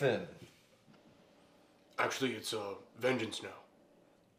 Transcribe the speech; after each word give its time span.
Nathan. 0.00 0.26
Actually, 1.98 2.32
it's 2.32 2.54
uh, 2.54 2.74
Vengeance 2.98 3.42
now. 3.42 3.48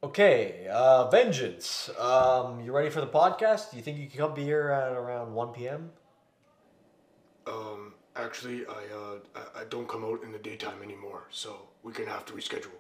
Okay, 0.03 0.67
uh, 0.71 1.09
Vengeance. 1.09 1.89
Um, 1.99 2.61
you 2.61 2.71
ready 2.71 2.89
for 2.89 3.01
the 3.01 3.07
podcast? 3.07 3.69
Do 3.69 3.77
you 3.77 3.83
think 3.83 3.99
you 3.99 4.07
can 4.07 4.17
come 4.17 4.33
be 4.33 4.43
here 4.43 4.69
at 4.69 4.93
around 4.93 5.33
1 5.33 5.49
p.m.? 5.49 5.91
Um, 7.45 7.93
actually, 8.15 8.65
I 8.65 8.71
uh, 8.71 9.19
I, 9.35 9.61
I 9.61 9.63
don't 9.69 9.87
come 9.87 10.03
out 10.03 10.23
in 10.23 10.31
the 10.31 10.39
daytime 10.39 10.81
anymore, 10.81 11.27
so 11.29 11.67
we're 11.83 11.91
gonna 11.91 12.09
have 12.09 12.25
to 12.27 12.33
reschedule. 12.33 12.71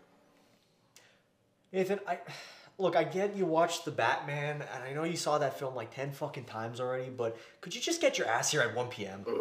Nathan, 1.71 1.99
I 2.07 2.19
look, 2.79 2.95
I 2.95 3.03
get 3.03 3.35
you 3.35 3.45
watched 3.45 3.85
the 3.85 3.91
Batman, 3.91 4.63
and 4.73 4.83
I 4.83 4.93
know 4.93 5.03
you 5.03 5.17
saw 5.17 5.37
that 5.37 5.59
film 5.59 5.75
like 5.75 5.93
10 5.93 6.11
fucking 6.13 6.45
times 6.45 6.79
already, 6.79 7.09
but 7.09 7.37
could 7.59 7.75
you 7.75 7.81
just 7.81 8.01
get 8.01 8.17
your 8.17 8.27
ass 8.27 8.51
here 8.51 8.61
at 8.61 8.75
1 8.75 8.87
p.m.? 8.87 9.23
Uh, 9.27 9.31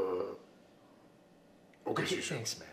okay, 1.90 2.02
Okay, 2.02 2.16
thanks, 2.16 2.58
man. 2.58 2.68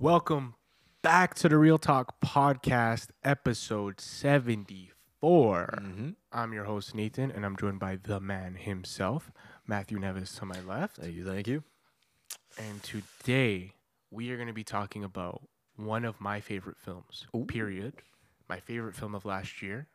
Welcome 0.00 0.54
back 1.02 1.34
to 1.34 1.48
the 1.48 1.58
Reel 1.58 1.76
Talk 1.76 2.20
Podcast, 2.24 3.08
episode 3.24 4.00
74. 4.00 5.78
Mm-hmm. 5.82 6.10
I'm 6.32 6.52
your 6.52 6.64
host, 6.64 6.94
Nathan, 6.94 7.30
and 7.30 7.44
I'm 7.44 7.56
joined 7.56 7.78
by 7.78 7.98
the 8.02 8.18
man 8.18 8.54
himself, 8.54 9.30
Matthew 9.66 9.98
Neves 9.98 10.38
to 10.38 10.46
my 10.46 10.60
left. 10.60 10.96
Thank 10.96 11.14
you, 11.14 11.26
thank 11.26 11.46
you. 11.46 11.62
And 12.56 12.82
today 12.82 13.74
we 14.10 14.30
are 14.30 14.36
going 14.36 14.48
to 14.48 14.54
be 14.54 14.64
talking 14.64 15.04
about 15.04 15.42
one 15.76 16.04
of 16.04 16.20
my 16.20 16.40
favorite 16.40 16.78
films, 16.78 17.26
period. 17.46 17.94
My 18.48 18.60
favorite 18.60 18.96
film 18.96 19.14
of 19.14 19.24
last 19.24 19.60
year, 19.60 19.88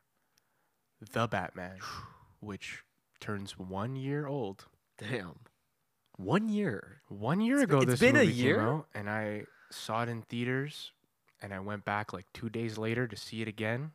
The 1.11 1.27
Batman, 1.27 1.77
which 2.39 2.83
turns 3.19 3.57
one 3.57 3.95
year 3.95 4.25
old. 4.27 4.65
Damn. 4.97 5.39
One 6.17 6.47
year. 6.49 7.01
One 7.09 7.41
year 7.41 7.55
It's 7.57 7.63
ago, 7.65 7.79
been- 7.79 7.89
this 7.89 7.93
it's 7.95 8.01
been 8.01 8.15
a 8.15 8.19
movie 8.25 8.33
came 8.33 8.45
year? 8.45 8.61
out, 8.61 8.87
and 8.93 9.09
I 9.09 9.45
saw 9.71 10.03
it 10.03 10.09
in 10.09 10.21
theaters, 10.23 10.91
and 11.41 11.53
I 11.53 11.59
went 11.59 11.83
back 11.85 12.13
like 12.13 12.25
two 12.33 12.49
days 12.49 12.77
later 12.77 13.07
to 13.07 13.15
see 13.17 13.41
it 13.41 13.47
again. 13.47 13.91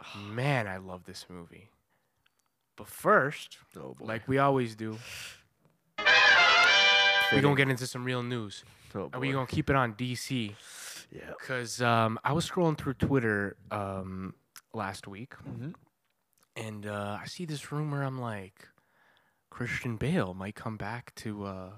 Man, 0.18 0.66
I 0.66 0.78
love 0.78 1.04
this 1.04 1.26
movie. 1.28 1.68
But 2.76 2.88
first, 2.88 3.58
Oh, 3.76 3.94
like 4.00 4.26
we 4.26 4.38
always 4.38 4.74
do, 4.74 4.98
we're 7.32 7.40
gonna 7.42 7.54
get 7.56 7.68
into 7.68 7.86
some 7.86 8.04
real 8.04 8.22
news, 8.22 8.64
oh, 8.94 9.10
and 9.12 9.20
we're 9.20 9.32
gonna 9.34 9.46
keep 9.46 9.70
it 9.70 9.76
on 9.76 9.94
DC. 9.94 10.54
Yeah. 11.12 11.32
Cause 11.46 11.82
um, 11.82 12.18
I 12.24 12.32
was 12.32 12.48
scrolling 12.48 12.78
through 12.78 12.94
Twitter 12.94 13.56
um, 13.70 14.34
last 14.72 15.06
week, 15.08 15.34
Mhm. 15.44 15.74
and 16.56 16.86
uh, 16.86 17.18
I 17.20 17.26
see 17.26 17.44
this 17.44 17.72
rumor. 17.72 18.02
I'm 18.02 18.20
like, 18.20 18.68
Christian 19.50 19.96
Bale 19.96 20.34
might 20.34 20.54
come 20.54 20.76
back 20.76 21.14
to 21.16 21.44
uh, 21.44 21.70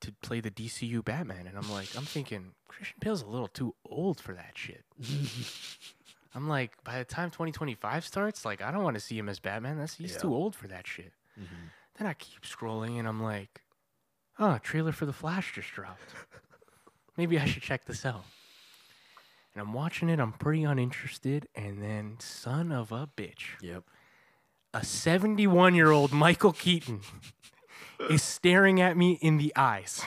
to 0.00 0.12
play 0.22 0.40
the 0.40 0.50
DCU 0.50 1.02
Batman, 1.02 1.46
and 1.46 1.56
I'm 1.56 1.70
like, 1.70 1.96
I'm 1.96 2.04
thinking 2.04 2.54
Christian 2.68 2.98
Bale's 3.00 3.22
a 3.22 3.26
little 3.26 3.48
too 3.48 3.74
old 3.86 4.20
for 4.20 4.34
that 4.34 4.52
shit. 4.56 4.84
I'm 6.34 6.48
like, 6.48 6.82
by 6.84 6.98
the 6.98 7.04
time 7.04 7.30
2025 7.30 8.04
starts, 8.04 8.44
like, 8.44 8.60
I 8.60 8.70
don't 8.72 8.82
want 8.82 8.94
to 8.96 9.00
see 9.00 9.16
him 9.16 9.28
as 9.28 9.38
Batman. 9.38 9.78
That's 9.78 9.94
he's 9.94 10.12
Yeah. 10.14 10.18
too 10.18 10.34
old 10.34 10.54
for 10.56 10.66
that 10.68 10.86
shit. 10.86 11.12
Mhm. 11.38 11.70
Then 11.96 12.06
I 12.08 12.14
keep 12.14 12.42
scrolling, 12.42 12.98
and 12.98 13.06
I'm 13.06 13.22
like, 13.22 13.62
oh, 14.38 14.58
trailer 14.58 14.90
for 14.92 15.06
the 15.06 15.12
Flash 15.12 15.54
just 15.54 15.70
dropped. 15.70 16.12
Maybe 17.16 17.38
I 17.38 17.44
should 17.46 17.62
check 17.62 17.84
this 17.84 18.04
out. 18.04 18.24
And 19.54 19.62
I'm 19.62 19.72
watching 19.72 20.08
it. 20.08 20.18
I'm 20.18 20.32
pretty 20.32 20.64
uninterested, 20.64 21.48
and 21.54 21.80
then 21.82 22.16
son 22.18 22.72
of 22.72 22.90
a 22.92 23.08
bitch 23.16 23.60
Yep. 23.60 23.84
a 24.72 24.84
71 24.84 25.74
year 25.74 25.90
old 25.92 26.12
Michael 26.12 26.52
Keaton 26.52 27.00
is 28.10 28.22
staring 28.22 28.80
at 28.80 28.96
me 28.96 29.12
in 29.22 29.36
the 29.38 29.52
eyes. 29.56 30.02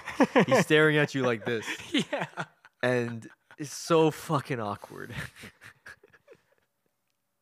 He's 0.45 0.59
staring 0.59 0.97
at 0.97 1.15
you 1.15 1.23
like 1.23 1.45
this, 1.45 1.65
yeah. 2.11 2.25
and 2.83 3.27
it's 3.57 3.73
so 3.73 4.11
fucking 4.11 4.59
awkward. 4.59 5.13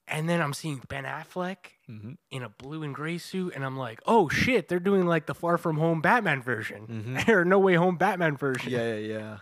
And 0.08 0.30
then 0.30 0.40
I'm 0.40 0.54
seeing 0.54 0.84
Ben 0.88 1.04
Affleck 1.04 1.58
Mhm. 1.90 2.18
in 2.30 2.44
a 2.44 2.50
blue 2.50 2.84
and 2.84 2.94
gray 2.94 3.18
suit, 3.18 3.54
and 3.56 3.66
I'm 3.66 3.76
like, 3.76 4.00
oh 4.06 4.30
shit, 4.30 4.68
they're 4.68 4.80
doing 4.80 5.08
like 5.08 5.26
the 5.26 5.34
Far 5.34 5.58
From 5.58 5.78
Home 5.78 6.00
Batman 6.00 6.44
version, 6.44 7.18
or 7.28 7.44
No 7.44 7.58
Way 7.58 7.74
Home 7.74 7.98
Batman 7.98 8.38
version. 8.38 8.72
yeah, 8.72 8.94
yeah, 8.96 9.38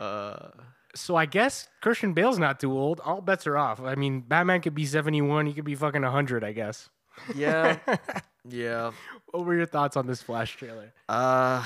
yeah. 0.00 0.04
Uh, 0.04 0.50
So 0.94 1.16
I 1.16 1.26
guess 1.26 1.68
Christian 1.80 2.14
Bale's 2.14 2.38
not 2.38 2.58
too 2.58 2.72
old. 2.72 3.00
All 3.00 3.20
bets 3.20 3.46
are 3.46 3.56
off. 3.56 3.80
I 3.80 3.94
mean, 3.94 4.20
Batman 4.20 4.60
could 4.60 4.74
be 4.74 4.86
71, 4.86 5.46
he 5.46 5.52
could 5.52 5.64
be 5.64 5.74
fucking 5.74 6.02
100, 6.02 6.42
I 6.42 6.52
guess. 6.52 6.88
yeah, 7.34 7.78
yeah. 8.48 8.90
What 9.30 9.44
were 9.44 9.54
your 9.54 9.66
thoughts 9.66 9.96
on 9.96 10.06
this 10.06 10.22
Flash 10.22 10.56
trailer? 10.56 10.92
Uh, 11.08 11.64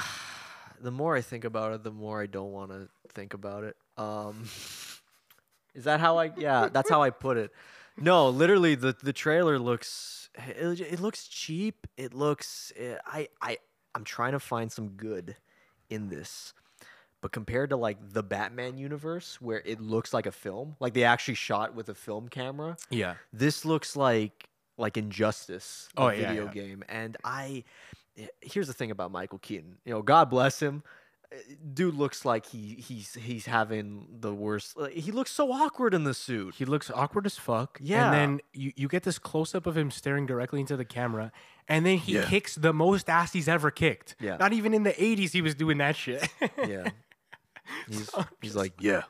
the 0.80 0.90
more 0.90 1.16
I 1.16 1.20
think 1.20 1.44
about 1.44 1.72
it, 1.72 1.82
the 1.82 1.90
more 1.90 2.20
I 2.20 2.26
don't 2.26 2.52
want 2.52 2.70
to 2.70 2.88
think 3.08 3.34
about 3.34 3.64
it. 3.64 3.76
Um, 3.96 4.44
is 5.74 5.84
that 5.84 6.00
how 6.00 6.18
I? 6.18 6.32
Yeah, 6.36 6.68
that's 6.72 6.91
how 6.91 7.02
I 7.02 7.10
put 7.10 7.36
it. 7.36 7.52
No, 7.96 8.28
literally, 8.28 8.74
the 8.74 8.96
the 9.00 9.12
trailer 9.12 9.58
looks 9.58 10.28
it, 10.34 10.80
it 10.80 11.00
looks 11.00 11.28
cheap. 11.28 11.86
It 11.96 12.12
looks 12.12 12.72
eh, 12.76 12.96
I 13.06 13.28
I 13.41 13.58
I'm 13.94 14.04
trying 14.04 14.32
to 14.32 14.41
find 14.41 14.70
some 14.70 14.91
good 14.91 15.36
in 15.88 16.08
this. 16.08 16.52
But 17.24 17.32
compared 17.32 17.70
to 17.70 17.76
like 17.78 17.96
the 18.12 18.22
Batman 18.22 18.76
universe, 18.76 19.40
where 19.40 19.62
it 19.64 19.80
looks 19.80 20.12
like 20.12 20.26
a 20.26 20.30
film, 20.30 20.76
like 20.78 20.92
they 20.92 21.04
actually 21.04 21.36
shot 21.36 21.74
with 21.74 21.88
a 21.88 21.94
film 21.94 22.28
camera, 22.28 22.76
Yeah. 22.90 23.14
this 23.32 23.64
looks 23.64 23.96
like 23.96 24.50
like 24.76 24.98
Injustice, 24.98 25.88
Oh, 25.96 26.08
yeah, 26.10 26.28
video 26.28 26.44
yeah. 26.44 26.50
game. 26.52 26.84
And 26.86 27.16
I, 27.24 27.64
here's 28.42 28.66
the 28.66 28.74
thing 28.74 28.90
about 28.90 29.10
Michael 29.10 29.38
Keaton. 29.38 29.78
You 29.86 29.94
know, 29.94 30.02
God 30.02 30.28
bless 30.28 30.60
him. 30.60 30.82
eh, 31.32 31.36
Dude 31.72 31.94
looks 31.94 32.26
like 32.26 32.44
he 32.44 32.74
he's 32.74 33.14
he's 33.14 33.46
having 33.46 34.06
the 34.20 34.34
worst. 34.34 34.76
like, 34.76 34.92
He 34.92 35.10
looks 35.10 35.30
so 35.30 35.50
awkward 35.50 35.94
in 35.94 36.04
the 36.04 36.12
suit. 36.12 36.56
He 36.56 36.66
looks 36.66 36.91
awkward 36.91 37.24
as 37.24 37.38
fuck. 37.38 37.78
Yeah. 37.80 38.04
And 38.04 38.14
then 38.14 38.41
you, 38.52 38.72
you 38.76 38.86
get 38.86 39.04
this 39.04 39.18
close 39.18 39.54
up 39.54 39.66
of 39.66 39.78
him 39.78 39.91
staring 39.91 40.26
directly 40.26 40.60
into 40.60 40.76
the 40.76 40.84
camera. 40.84 41.32
And 41.68 41.86
then 41.86 41.96
he 41.96 42.16
Yeah. 42.16 42.26
kicks 42.26 42.54
the 42.56 42.74
most 42.74 43.08
ass 43.08 43.32
he's 43.32 43.48
ever 43.48 43.70
kicked. 43.70 44.14
Yeah. 44.20 44.36
Not 44.36 44.52
even 44.52 44.74
in 44.74 44.82
the 44.82 44.92
80s 44.92 45.32
he 45.32 45.41
was 45.41 45.54
doing 45.54 45.78
that 45.78 45.96
shit. 45.96 46.28
Yeah, 46.58 46.91
he's 47.88 48.10
he's 48.41 48.56
like 48.56 48.75
yeah, 48.80 49.02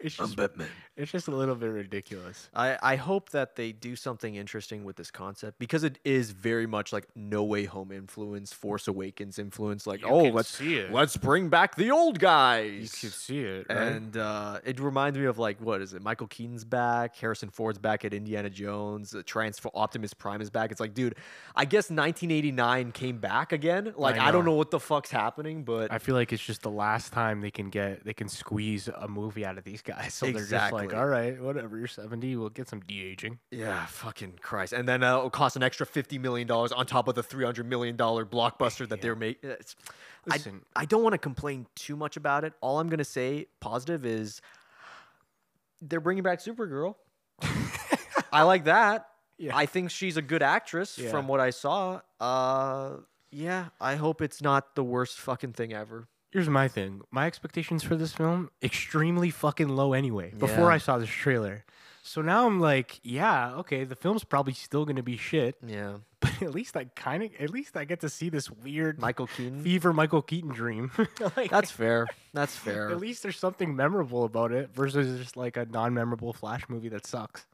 it's, 0.00 0.16
just, 0.16 0.36
Batman. 0.36 0.68
it's 0.96 1.12
just 1.12 1.28
a 1.28 1.30
little 1.30 1.54
bit 1.54 1.68
ridiculous. 1.70 2.48
I, 2.54 2.78
I 2.82 2.96
hope 2.96 3.30
that 3.30 3.56
they 3.56 3.72
do 3.72 3.96
something 3.96 4.34
interesting 4.36 4.84
with 4.84 4.96
this 4.96 5.10
concept 5.10 5.58
because 5.58 5.84
it 5.84 5.98
is 6.04 6.30
very 6.30 6.66
much 6.66 6.92
like 6.92 7.06
No 7.14 7.42
Way 7.44 7.64
Home 7.64 7.92
influence, 7.92 8.52
Force 8.52 8.88
Awakens 8.88 9.38
influence. 9.38 9.86
Like, 9.86 10.00
You 10.00 10.08
oh, 10.08 10.24
can 10.24 10.34
let's 10.34 10.48
see 10.48 10.76
it. 10.76 10.92
let's 10.92 11.16
bring 11.16 11.48
back 11.48 11.76
the 11.76 11.90
old 11.90 12.18
guys. 12.18 12.72
You 12.72 13.08
can 13.08 13.10
see 13.10 13.40
it, 13.40 13.66
right? 13.68 13.78
And 13.78 14.16
uh, 14.16 14.60
it 14.64 14.80
reminds 14.80 15.18
me 15.18 15.24
of 15.24 15.38
like 15.38 15.60
what 15.60 15.80
is 15.82 15.94
it? 15.94 16.02
Michael 16.02 16.26
Keaton's 16.26 16.64
back, 16.64 17.16
Harrison 17.16 17.50
Ford's 17.50 17.78
back 17.78 18.04
at 18.04 18.14
Indiana 18.14 18.50
Jones, 18.50 19.14
uh, 19.14 19.22
Transfer 19.24 19.70
Optimus 19.74 20.14
Prime 20.14 20.40
is 20.40 20.50
back. 20.50 20.70
It's 20.70 20.80
like, 20.80 20.94
dude, 20.94 21.14
I 21.54 21.64
guess 21.64 21.90
1989 21.90 22.92
came 22.92 23.18
back 23.18 23.52
again. 23.52 23.92
Like, 23.96 24.18
I, 24.18 24.30
don't 24.30 24.44
know. 24.44 24.52
know 24.52 24.56
what 24.56 24.70
the 24.70 24.80
fuck's 24.80 25.10
happening, 25.10 25.64
but 25.64 25.92
I 25.92 25.98
feel 25.98 26.14
like 26.14 26.32
it's 26.32 26.44
just 26.44 26.62
the 26.62 26.70
last 26.70 27.12
time 27.12 27.40
they 27.40 27.50
can 27.50 27.70
get 27.70 28.04
they 28.04 28.14
can 28.14 28.28
squeeze 28.28 28.88
a 28.88 29.08
movie 29.08 29.44
out 29.44 29.58
of 29.58 29.64
these 29.64 29.82
guys. 29.88 30.14
So 30.14 30.26
they're 30.26 30.34
just 30.34 30.44
Exactly. 30.46 30.86
like, 30.86 30.94
all 30.94 31.06
right, 31.06 31.40
whatever, 31.40 31.78
you're 31.78 31.86
70, 31.86 32.36
we'll 32.36 32.48
get 32.50 32.68
some 32.68 32.80
de 32.80 33.02
aging. 33.02 33.38
yeah, 33.50 33.86
fucking 33.86 34.34
Christ. 34.42 34.72
And 34.72 34.86
then 34.88 35.02
uh, 35.02 35.16
it'll 35.16 35.30
cost 35.30 35.56
an 35.56 35.62
extra 35.62 35.86
50 35.86 36.18
million 36.18 36.46
dollars 36.46 36.70
on 36.72 36.86
top 36.86 37.08
of 37.08 37.14
the 37.14 37.22
300 37.22 37.66
million 37.68 37.96
dollar 37.96 38.24
blockbuster 38.26 38.88
that 38.88 39.00
they're 39.00 39.16
making. 39.16 39.50
Listen, 40.26 40.60
I 40.76 40.84
don't 40.84 41.02
want 41.02 41.14
to 41.14 41.18
complain 41.18 41.66
too 41.74 41.96
much 41.96 42.16
about 42.16 42.44
it. 42.44 42.52
All 42.60 42.78
I'm 42.80 42.88
gonna 42.88 43.02
say 43.04 43.46
positive 43.60 44.04
is 44.04 44.40
they're 45.80 46.00
bringing 46.00 46.22
back 46.22 46.40
Supergirl. 46.40 46.96
I 48.32 48.42
like 48.42 48.64
that. 48.64 49.08
Yeah. 49.38 49.56
I 49.56 49.66
think 49.66 49.90
she's 49.90 50.16
a 50.16 50.22
good 50.22 50.42
actress 50.42 50.98
Yeah. 50.98 51.10
from 51.10 51.28
what 51.28 51.40
I 51.40 51.50
saw. 51.50 52.00
Uh, 52.20 52.96
yeah, 53.30 53.66
I 53.80 53.94
hope 53.94 54.20
it's 54.20 54.42
not 54.42 54.74
the 54.74 54.82
worst 54.82 55.18
fucking 55.18 55.52
thing 55.52 55.72
ever. 55.72 56.08
Here's 56.30 56.48
my 56.48 56.68
thing. 56.68 57.02
My 57.10 57.26
expectations 57.26 57.82
for 57.82 57.96
this 57.96 58.12
film 58.12 58.50
extremely 58.62 59.30
fucking 59.30 59.68
low 59.68 59.92
anyway. 59.92 60.32
Before 60.36 60.68
Yeah. 60.68 60.74
I 60.74 60.78
saw 60.78 60.98
this 60.98 61.08
trailer, 61.08 61.64
so 62.02 62.22
now 62.22 62.46
I'm 62.46 62.60
like, 62.60 63.00
yeah, 63.02 63.54
okay, 63.56 63.84
the 63.84 63.96
film's 63.96 64.24
probably 64.24 64.52
still 64.54 64.84
gonna 64.84 65.02
be 65.02 65.16
shit, 65.16 65.56
Yeah, 65.66 65.98
but 66.20 66.40
at 66.42 66.54
least 66.54 66.76
I 66.76 66.84
kind 66.96 67.22
of, 67.22 67.30
at 67.38 67.50
least 67.50 67.76
I 67.76 67.84
get 67.84 68.00
to 68.00 68.08
see 68.08 68.28
this 68.30 68.50
weird 68.50 68.98
Michael 69.00 69.26
Keaton. 69.26 69.62
fever 69.62 69.92
Michael 69.92 70.22
Keaton 70.22 70.50
dream. 70.50 70.90
like, 71.36 71.50
That's 71.50 71.70
fair. 71.70 72.06
That's 72.32 72.56
fair. 72.66 72.90
at 72.90 72.98
least 72.98 73.22
there's 73.22 73.38
something 73.38 73.74
memorable 73.76 74.24
about 74.24 74.52
it 74.52 74.70
versus 74.74 75.18
just 75.20 75.36
like 75.36 75.56
a 75.56 75.66
non-memorable 75.66 76.32
Flash 76.32 76.62
movie 76.68 76.88
that 76.90 77.06
sucks. 77.06 77.46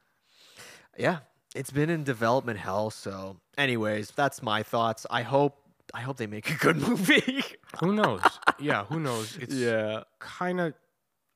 yeah, 0.98 1.18
it's 1.54 1.70
been 1.70 1.90
in 1.90 2.04
development 2.04 2.58
hell. 2.58 2.90
So, 2.90 3.36
anyways, 3.58 4.10
that's 4.16 4.42
my 4.42 4.62
thoughts. 4.62 5.06
I 5.10 5.22
hope. 5.22 5.56
I 5.92 6.00
hope 6.00 6.16
they 6.16 6.26
make 6.26 6.50
a 6.50 6.54
good 6.54 6.76
movie. 6.76 7.44
Who 7.80 7.92
knows? 7.94 8.22
yeah, 8.58 8.84
who 8.84 9.00
knows? 9.00 9.36
It's 9.40 9.54
yeah. 9.54 10.02
kind 10.18 10.60
of 10.60 10.74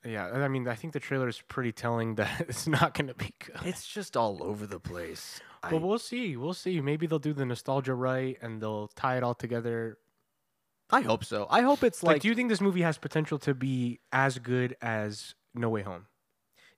Yeah, 0.04 0.26
I 0.26 0.48
mean, 0.48 0.68
I 0.68 0.74
think 0.74 0.92
the 0.92 1.00
trailer 1.00 1.28
is 1.28 1.40
pretty 1.48 1.72
telling 1.72 2.14
that 2.16 2.40
it's 2.48 2.66
not 2.66 2.94
gonna 2.94 3.14
be 3.14 3.32
good. 3.44 3.56
It's 3.64 3.86
just 3.86 4.16
all 4.16 4.42
over 4.42 4.66
the 4.66 4.80
place. 4.80 5.40
I- 5.62 5.70
But 5.70 5.82
we'll 5.82 5.98
see. 5.98 6.36
We'll 6.36 6.54
see. 6.54 6.80
Maybe 6.80 7.06
they'll 7.06 7.18
do 7.18 7.32
the 7.32 7.44
nostalgia 7.46 7.94
right 7.94 8.36
and 8.40 8.60
they'll 8.62 8.88
tie 8.88 9.16
it 9.16 9.22
all 9.22 9.34
together. 9.34 9.98
I 10.90 11.00
hope 11.02 11.24
so. 11.24 11.46
I 11.50 11.60
hope 11.62 11.82
it's 11.84 12.02
Like, 12.02 12.14
like, 12.14 12.22
do 12.22 12.28
you 12.28 12.34
think 12.34 12.48
this 12.48 12.60
movie 12.62 12.80
has 12.82 12.96
potential 12.96 13.38
to 13.40 13.52
be 13.54 14.00
as 14.10 14.38
good 14.38 14.74
as 14.80 15.34
No 15.54 15.68
Way 15.68 15.82
Home? 15.82 16.06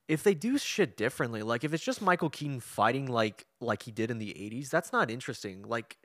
if 0.08 0.24
they 0.24 0.34
do 0.34 0.58
shit 0.58 0.96
differently, 0.96 1.40
like 1.40 1.62
if 1.62 1.72
it's 1.72 1.84
just 1.84 2.02
Michael 2.02 2.30
Keaton 2.30 2.58
fighting 2.58 3.06
like 3.06 3.46
like 3.60 3.84
he 3.84 3.92
did 3.92 4.10
in 4.10 4.18
the 4.18 4.30
80s, 4.34 4.68
that's 4.68 4.92
not 4.92 5.08
interesting. 5.08 5.62
Like 5.62 5.98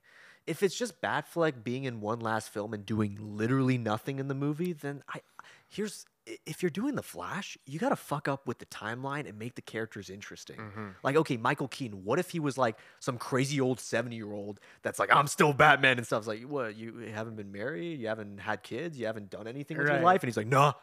if 0.48 0.64
it's 0.64 0.76
just 0.76 1.02
Batfleck 1.02 1.64
being 1.64 1.86
in 1.86 2.02
one 2.02 2.20
last 2.20 2.50
film 2.50 2.74
and 2.74 2.86
doing 2.86 3.18
literally 3.20 3.78
nothing 3.78 4.20
in 4.20 4.28
the 4.28 4.36
movie, 4.36 4.74
then 4.74 5.04
I 5.10 5.22
here's 5.70 6.06
if 6.46 6.64
you're 6.64 6.72
doing 6.72 6.96
the 6.96 7.04
Flash, 7.04 7.56
you 7.68 7.78
got 7.78 7.90
to 7.90 7.96
fuck 7.96 8.28
up 8.28 8.48
with 8.48 8.58
the 8.58 8.66
timeline 8.66 9.30
and 9.30 9.38
make 9.38 9.54
the 9.54 9.62
characters 9.62 10.10
interesting. 10.10 10.58
Mm-hmm. 10.58 10.88
Like 11.04 11.16
okay, 11.16 11.38
Michael 11.38 11.68
Keaton, 11.68 12.04
what 12.04 12.20
if 12.20 12.32
he 12.32 12.40
was 12.40 12.58
like 12.58 12.78
some 13.00 13.18
crazy 13.18 13.62
old 13.62 13.80
70-year-old 13.80 14.60
that's 14.82 15.00
like 15.00 15.14
I'm 15.14 15.28
still 15.28 15.54
Batman 15.54 15.98
and 15.98 16.06
stuff 16.06 16.20
It's 16.20 16.28
like 16.28 16.42
what, 16.44 16.76
you 16.76 17.12
haven't 17.14 17.36
been 17.36 17.52
married, 17.52 18.00
you 18.00 18.08
haven't 18.08 18.40
had 18.40 18.64
kids, 18.64 18.98
you 18.98 19.06
haven't 19.06 19.30
done 19.30 19.48
anything 19.48 19.78
with 19.78 19.88
your 19.88 20.02
life 20.02 20.22
and 20.22 20.30
he's 20.30 20.38
like, 20.38 20.48
"Nah." 20.48 20.74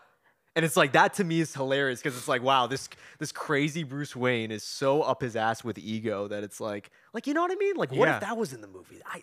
And 0.54 0.66
it's 0.66 0.76
like 0.76 0.92
that 0.92 1.14
to 1.14 1.24
me 1.24 1.40
is 1.40 1.54
hilarious 1.54 2.02
because 2.02 2.16
it's 2.16 2.28
like, 2.28 2.42
wow, 2.42 2.66
this 2.66 2.88
this 3.18 3.32
crazy 3.32 3.84
Bruce 3.84 4.14
Wayne 4.14 4.50
is 4.50 4.62
so 4.62 5.00
up 5.02 5.22
his 5.22 5.34
ass 5.34 5.64
with 5.64 5.78
ego 5.78 6.28
that 6.28 6.44
it's 6.44 6.60
like, 6.60 6.90
like 7.14 7.26
you 7.26 7.32
know 7.32 7.40
what 7.40 7.50
I 7.50 7.54
mean? 7.54 7.76
Like, 7.76 7.90
what 7.90 8.06
Yeah. 8.06 8.16
if 8.16 8.20
that 8.20 8.36
was 8.36 8.52
in 8.52 8.60
the 8.60 8.68
movie? 8.68 9.00
I 9.06 9.22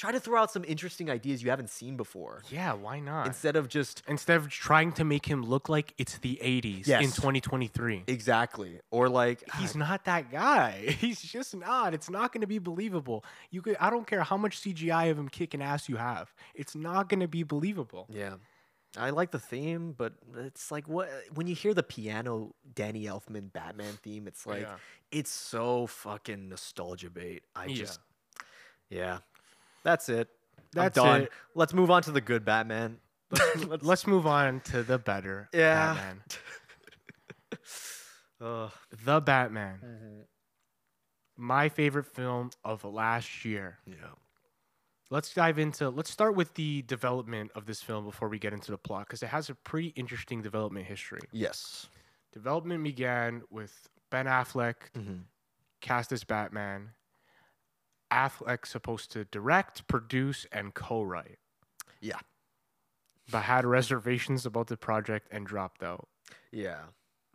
try 0.00 0.10
to 0.12 0.20
throw 0.20 0.40
out 0.40 0.50
some 0.50 0.64
interesting 0.66 1.10
ideas 1.10 1.42
you 1.42 1.50
haven't 1.50 1.70
seen 1.70 1.94
before 1.96 2.42
Yeah, 2.50 2.72
why 2.72 3.00
not? 3.00 3.26
instead 3.26 3.54
of 3.56 3.68
just 3.68 4.02
Instead 4.08 4.36
of 4.38 4.48
trying 4.48 4.92
to 4.92 5.04
make 5.04 5.26
him 5.26 5.42
look 5.42 5.68
like 5.68 5.92
it's 5.98 6.16
the 6.18 6.34
80s 6.42 6.88
in 6.88 7.10
2023. 7.12 8.04
exactly 8.06 8.80
or 8.90 9.08
like 9.08 9.38
He's 9.58 9.74
ah. 9.76 9.78
not 9.86 10.04
that 10.06 10.30
guy. 10.30 10.72
He's 11.04 11.20
just 11.20 11.54
not. 11.54 11.92
It's 11.94 12.08
not 12.10 12.32
going 12.32 12.40
to 12.40 12.46
be 12.46 12.58
believable. 12.58 13.24
You 13.50 13.60
could 13.62 13.76
I 13.78 13.88
don't 13.90 14.06
care 14.06 14.22
how 14.22 14.36
much 14.44 14.60
CGI 14.62 15.10
of 15.10 15.18
him 15.18 15.28
kicking 15.28 15.62
ass 15.62 15.88
you 15.88 15.96
have. 15.96 16.32
It's 16.54 16.74
not 16.74 17.08
going 17.10 17.20
to 17.20 17.28
be 17.28 17.42
believable. 17.42 18.06
yeah. 18.10 18.34
I 18.98 19.10
like 19.10 19.30
the 19.30 19.38
theme, 19.38 19.94
but 19.96 20.14
it's 20.36 20.72
like 20.72 20.88
what 20.88 21.08
when 21.34 21.46
you 21.46 21.54
hear 21.54 21.74
the 21.74 21.82
piano 21.84 22.54
Danny 22.74 23.04
Elfman 23.04 23.52
Batman 23.52 23.94
theme, 24.02 24.26
it's 24.26 24.44
like 24.46 24.62
Yeah. 24.62 24.76
it's 25.12 25.30
so 25.30 25.86
fucking 25.86 26.48
nostalgia 26.48 27.10
bait. 27.10 27.42
I 27.54 27.66
Yeah. 27.66 27.74
just 27.76 28.00
yeah. 28.88 29.18
That's 29.84 30.08
it. 30.08 30.28
That's 30.72 30.96
I'm 30.98 31.04
done. 31.04 31.20
it. 31.22 31.32
Let's 31.54 31.72
move 31.74 31.90
on 31.90 32.02
to 32.02 32.12
the 32.12 32.20
good 32.20 32.44
Batman. 32.44 32.98
Let's, 33.66 33.84
let's 33.84 34.06
move 34.08 34.26
on 34.26 34.60
to 34.62 34.82
the 34.82 34.98
better 34.98 35.48
Yeah. 35.52 35.94
Batman. 35.94 36.22
Ugh. 38.40 38.72
The 39.04 39.20
Batman. 39.20 40.24
My 41.36 41.68
favorite 41.68 42.06
film 42.06 42.50
of 42.64 42.84
last 42.84 43.44
year. 43.44 43.78
yeah. 43.86 43.94
Let's 45.12 45.34
dive 45.34 45.58
into 45.58 45.90
let's 45.90 46.08
start 46.10 46.36
with 46.36 46.54
the 46.54 46.82
development 46.82 47.50
of 47.56 47.66
this 47.66 47.82
film 47.82 48.04
before 48.04 48.28
we 48.28 48.38
get 48.38 48.52
into 48.52 48.70
the 48.70 48.78
plot 48.78 49.08
cuz 49.08 49.24
it 49.24 49.26
has 49.28 49.50
a 49.50 49.56
pretty 49.56 49.88
interesting 49.88 50.40
development 50.40 50.86
history. 50.86 51.18
Yes. 51.32 51.88
Development 52.32 52.82
began 52.84 53.42
with 53.50 53.88
Ben 54.10 54.26
Affleck 54.26 54.76
Mhm. 54.94 55.24
cast 55.80 56.12
as 56.12 56.22
Batman. 56.22 56.90
Affleck 58.10 58.66
supposed 58.66 59.10
to 59.12 59.24
direct, 59.24 59.86
produce, 59.86 60.46
and 60.52 60.74
co-write, 60.74 61.38
Yeah. 62.00 62.18
but 63.30 63.42
had 63.42 63.64
reservations 63.64 64.44
about 64.46 64.66
the 64.68 64.76
project 64.76 65.28
and 65.30 65.46
dropped 65.46 65.82
out. 65.82 66.08
Yeah. 66.50 66.86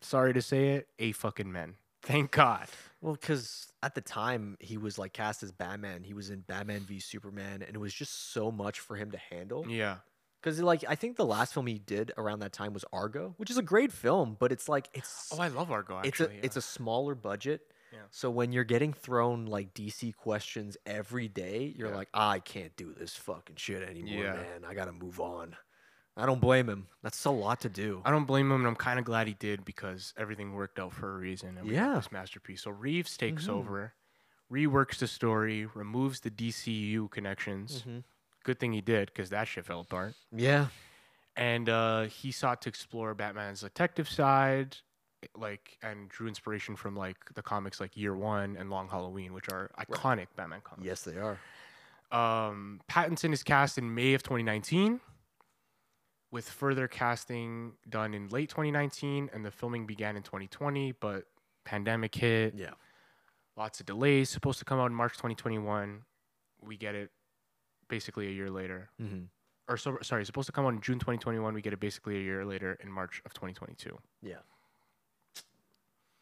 Sorry 0.02 0.34
to 0.34 0.42
say 0.42 0.70
it, 0.70 0.90
a 1.00 1.12
fucking 1.14 1.52
men. 1.52 1.76
Thank 2.04 2.32
God. 2.32 2.68
Well, 3.02 3.14
because 3.16 3.72
at 3.82 3.96
the 3.96 4.02
time 4.02 4.58
he 4.60 4.78
was 4.78 5.00
like 5.00 5.14
cast 5.14 5.42
as 5.42 5.52
Batman, 5.52 6.04
he 6.04 6.14
was 6.14 6.30
in 6.30 6.42
Batman 6.42 6.82
v 6.82 7.00
Superman, 7.00 7.64
and 7.64 7.76
it 7.76 7.80
was 7.80 7.94
just 7.94 8.32
so 8.34 8.52
much 8.52 8.80
for 8.80 8.96
him 8.96 9.12
to 9.12 9.18
handle. 9.18 9.66
Yeah. 9.68 9.98
Because 10.42 10.62
like 10.62 10.84
I 10.88 10.94
think 10.94 11.16
the 11.16 11.26
last 11.26 11.56
film 11.56 11.66
he 11.66 11.80
did 11.80 12.12
around 12.18 12.40
that 12.40 12.54
time 12.54 12.74
was 12.74 12.86
Argo, 12.94 13.34
which 13.38 13.50
is 13.50 13.58
a 13.58 13.64
great 13.64 13.92
film, 13.92 14.38
but 14.40 14.52
it's 14.52 14.70
like 14.70 14.88
it's 14.94 15.32
Oh, 15.36 15.40
I 15.42 15.48
love 15.48 15.72
Argo. 15.72 15.98
it's 16.00 16.08
Actually, 16.10 16.38
a 16.38 16.46
it's 16.46 16.56
a 16.58 16.62
smaller 16.62 17.16
budget. 17.16 17.62
Yeah. 17.92 18.00
So 18.12 18.30
when 18.30 18.52
you're 18.52 18.64
getting 18.64 18.94
thrown 18.94 19.46
like 19.46 19.74
DC 19.74 20.16
questions 20.16 20.76
every 20.86 21.28
day, 21.28 21.74
you're 21.78 21.90
Yeah. 21.90 21.96
like, 21.96 22.10
I 22.14 22.40
can't 22.40 22.76
do 22.76 22.94
this 22.94 23.16
fucking 23.16 23.56
shit 23.58 23.82
anymore, 23.88 24.24
Yeah. 24.24 24.34
man. 24.34 24.66
I 24.66 24.74
gotta 24.74 24.92
move 24.92 25.20
on. 25.20 25.56
I 26.18 26.26
don't 26.26 26.40
blame 26.40 26.70
him. 26.70 26.88
That's 27.04 27.24
a 27.26 27.30
lot 27.30 27.60
to 27.62 27.70
do. 27.70 28.02
I 28.06 28.10
don't 28.12 28.26
blame 28.26 28.50
him, 28.52 28.62
and 28.62 28.68
I'm 28.68 28.76
kind 28.76 29.00
of 29.00 29.06
glad 29.06 29.28
he 29.28 29.34
did 29.34 29.66
because 29.66 30.14
everything 30.18 30.54
worked 30.54 30.80
out 30.80 30.94
for 30.94 31.14
a 31.14 31.18
reason. 31.18 31.58
And 31.58 31.68
we 31.68 31.76
Yeah. 31.76 31.96
this 31.96 32.12
masterpiece. 32.12 32.62
So 32.64 32.72
Reeves 32.72 33.18
takes 33.18 33.46
Mhm. 33.48 33.50
over, 33.50 33.94
reworks 34.52 34.98
the 35.00 35.08
story, 35.08 35.66
removes 35.66 36.22
the 36.22 36.30
DCU 36.30 37.10
connections. 37.10 37.82
Mhm. 37.84 38.04
Good 38.44 38.60
thing 38.60 38.72
he 38.74 38.82
did 38.82 39.08
because 39.08 39.30
that 39.32 39.48
shit 39.48 39.66
fell 39.66 39.82
apart. 39.82 40.16
Yeah. 40.32 40.68
and 41.38 41.68
uh, 41.68 42.04
he 42.04 42.32
sought 42.32 42.62
to 42.62 42.70
explore 42.70 43.14
Batman's 43.14 43.60
detective 43.60 44.08
side, 44.08 44.78
like, 45.36 45.78
and 45.82 46.10
drew 46.10 46.28
inspiration 46.28 46.76
from 46.76 46.96
like 46.96 47.18
the 47.34 47.42
comics 47.42 47.80
like 47.80 47.96
Year 47.98 48.16
One 48.16 48.56
and 48.58 48.70
Long 48.70 48.88
Halloween, 48.88 49.34
which 49.34 49.50
are 49.50 49.72
iconic 49.80 50.28
Batman 50.36 50.62
comics. 50.64 50.86
Yes, 50.86 51.02
they 51.02 51.18
are. 51.18 51.40
Um, 52.12 52.82
Pattinson 52.90 53.34
is 53.34 53.44
cast 53.44 53.78
in 53.78 53.94
May 53.94 54.14
of 54.14 54.24
2019, 54.24 55.00
with 56.32 56.50
further 56.50 56.88
casting 56.88 57.74
done 57.90 58.14
in 58.14 58.28
late 58.30 58.50
2019, 58.50 59.30
and 59.34 59.46
the 59.46 59.52
filming 59.52 59.86
began 59.86 60.16
in 60.18 60.24
2020, 60.24 60.94
but 60.94 61.26
pandemic 61.66 62.14
hit, 62.16 62.54
Yeah. 62.56 62.72
lots 63.58 63.80
of 63.80 63.86
delays. 63.86 64.30
Supposed 64.30 64.60
to 64.60 64.66
come 64.66 64.80
out 64.80 64.88
in 64.88 64.94
March 64.96 65.14
2021, 65.14 66.04
we 66.62 66.78
get 66.78 66.94
it 66.96 67.12
basically 67.88 68.28
a 68.28 68.32
year 68.32 68.50
later 68.50 68.90
Mm-hmm. 69.02 69.26
or 69.68 69.78
so, 69.78 69.98
sorry, 70.02 70.26
supposed 70.26 70.46
to 70.48 70.52
come 70.52 70.66
out 70.66 70.74
in 70.74 70.82
June 70.82 71.00
2021. 71.00 71.54
We 71.54 71.62
get 71.62 71.74
it 71.74 71.80
basically 71.80 72.18
a 72.18 72.22
year 72.22 72.46
later 72.46 72.78
in 72.84 72.92
March 72.92 73.22
of 73.26 73.34
2022. 73.34 73.98
Yeah. 74.22 74.36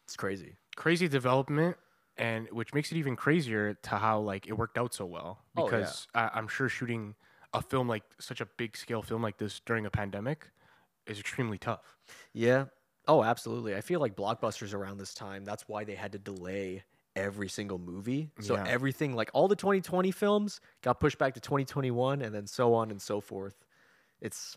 It's 0.06 0.16
crazy. 0.16 0.56
Crazy 0.76 1.08
development, 1.08 1.76
and 2.16 2.48
which 2.50 2.74
makes 2.74 2.92
it 2.92 2.96
even 2.96 3.16
crazier 3.16 3.74
to 3.74 3.90
how 3.90 4.20
like 4.20 4.46
it 4.46 4.52
worked 4.52 4.78
out 4.78 4.94
so 4.94 5.06
well. 5.06 5.38
Oh, 5.56 5.60
yeah. 5.60 5.64
Because 5.64 6.06
I, 6.14 6.30
I'm 6.34 6.48
sure 6.48 6.68
shooting 6.68 7.14
a 7.52 7.62
film 7.62 7.88
like 7.88 8.02
such 8.18 8.40
a 8.40 8.46
big 8.56 8.76
scale 8.76 9.02
film 9.02 9.22
like 9.22 9.38
this 9.38 9.60
during 9.64 9.86
a 9.86 9.90
pandemic 9.90 10.50
is 11.06 11.18
extremely 11.20 11.58
tough. 11.58 11.96
Yeah. 12.32 12.66
Oh, 13.06 13.22
absolutely. 13.22 13.76
I 13.76 13.80
feel 13.80 14.00
like 14.00 14.16
blockbusters 14.16 14.74
around 14.74 14.98
this 14.98 15.14
time, 15.14 15.44
that's 15.44 15.68
why 15.68 15.84
they 15.84 15.94
had 15.94 16.12
to 16.12 16.18
delay 16.18 16.84
every 17.16 17.48
single 17.48 17.78
movie. 17.78 18.30
So 18.40 18.54
Yeah. 18.54 18.64
everything 18.66 19.14
like 19.14 19.30
all 19.34 19.46
the 19.46 19.56
2020 19.56 20.10
films 20.10 20.60
got 20.82 21.00
pushed 21.00 21.18
back 21.18 21.34
to 21.34 21.40
2021 21.40 22.22
and 22.22 22.34
then 22.34 22.46
so 22.46 22.74
on 22.74 22.90
and 22.90 23.00
so 23.00 23.20
forth. 23.20 23.54
It's 24.20 24.56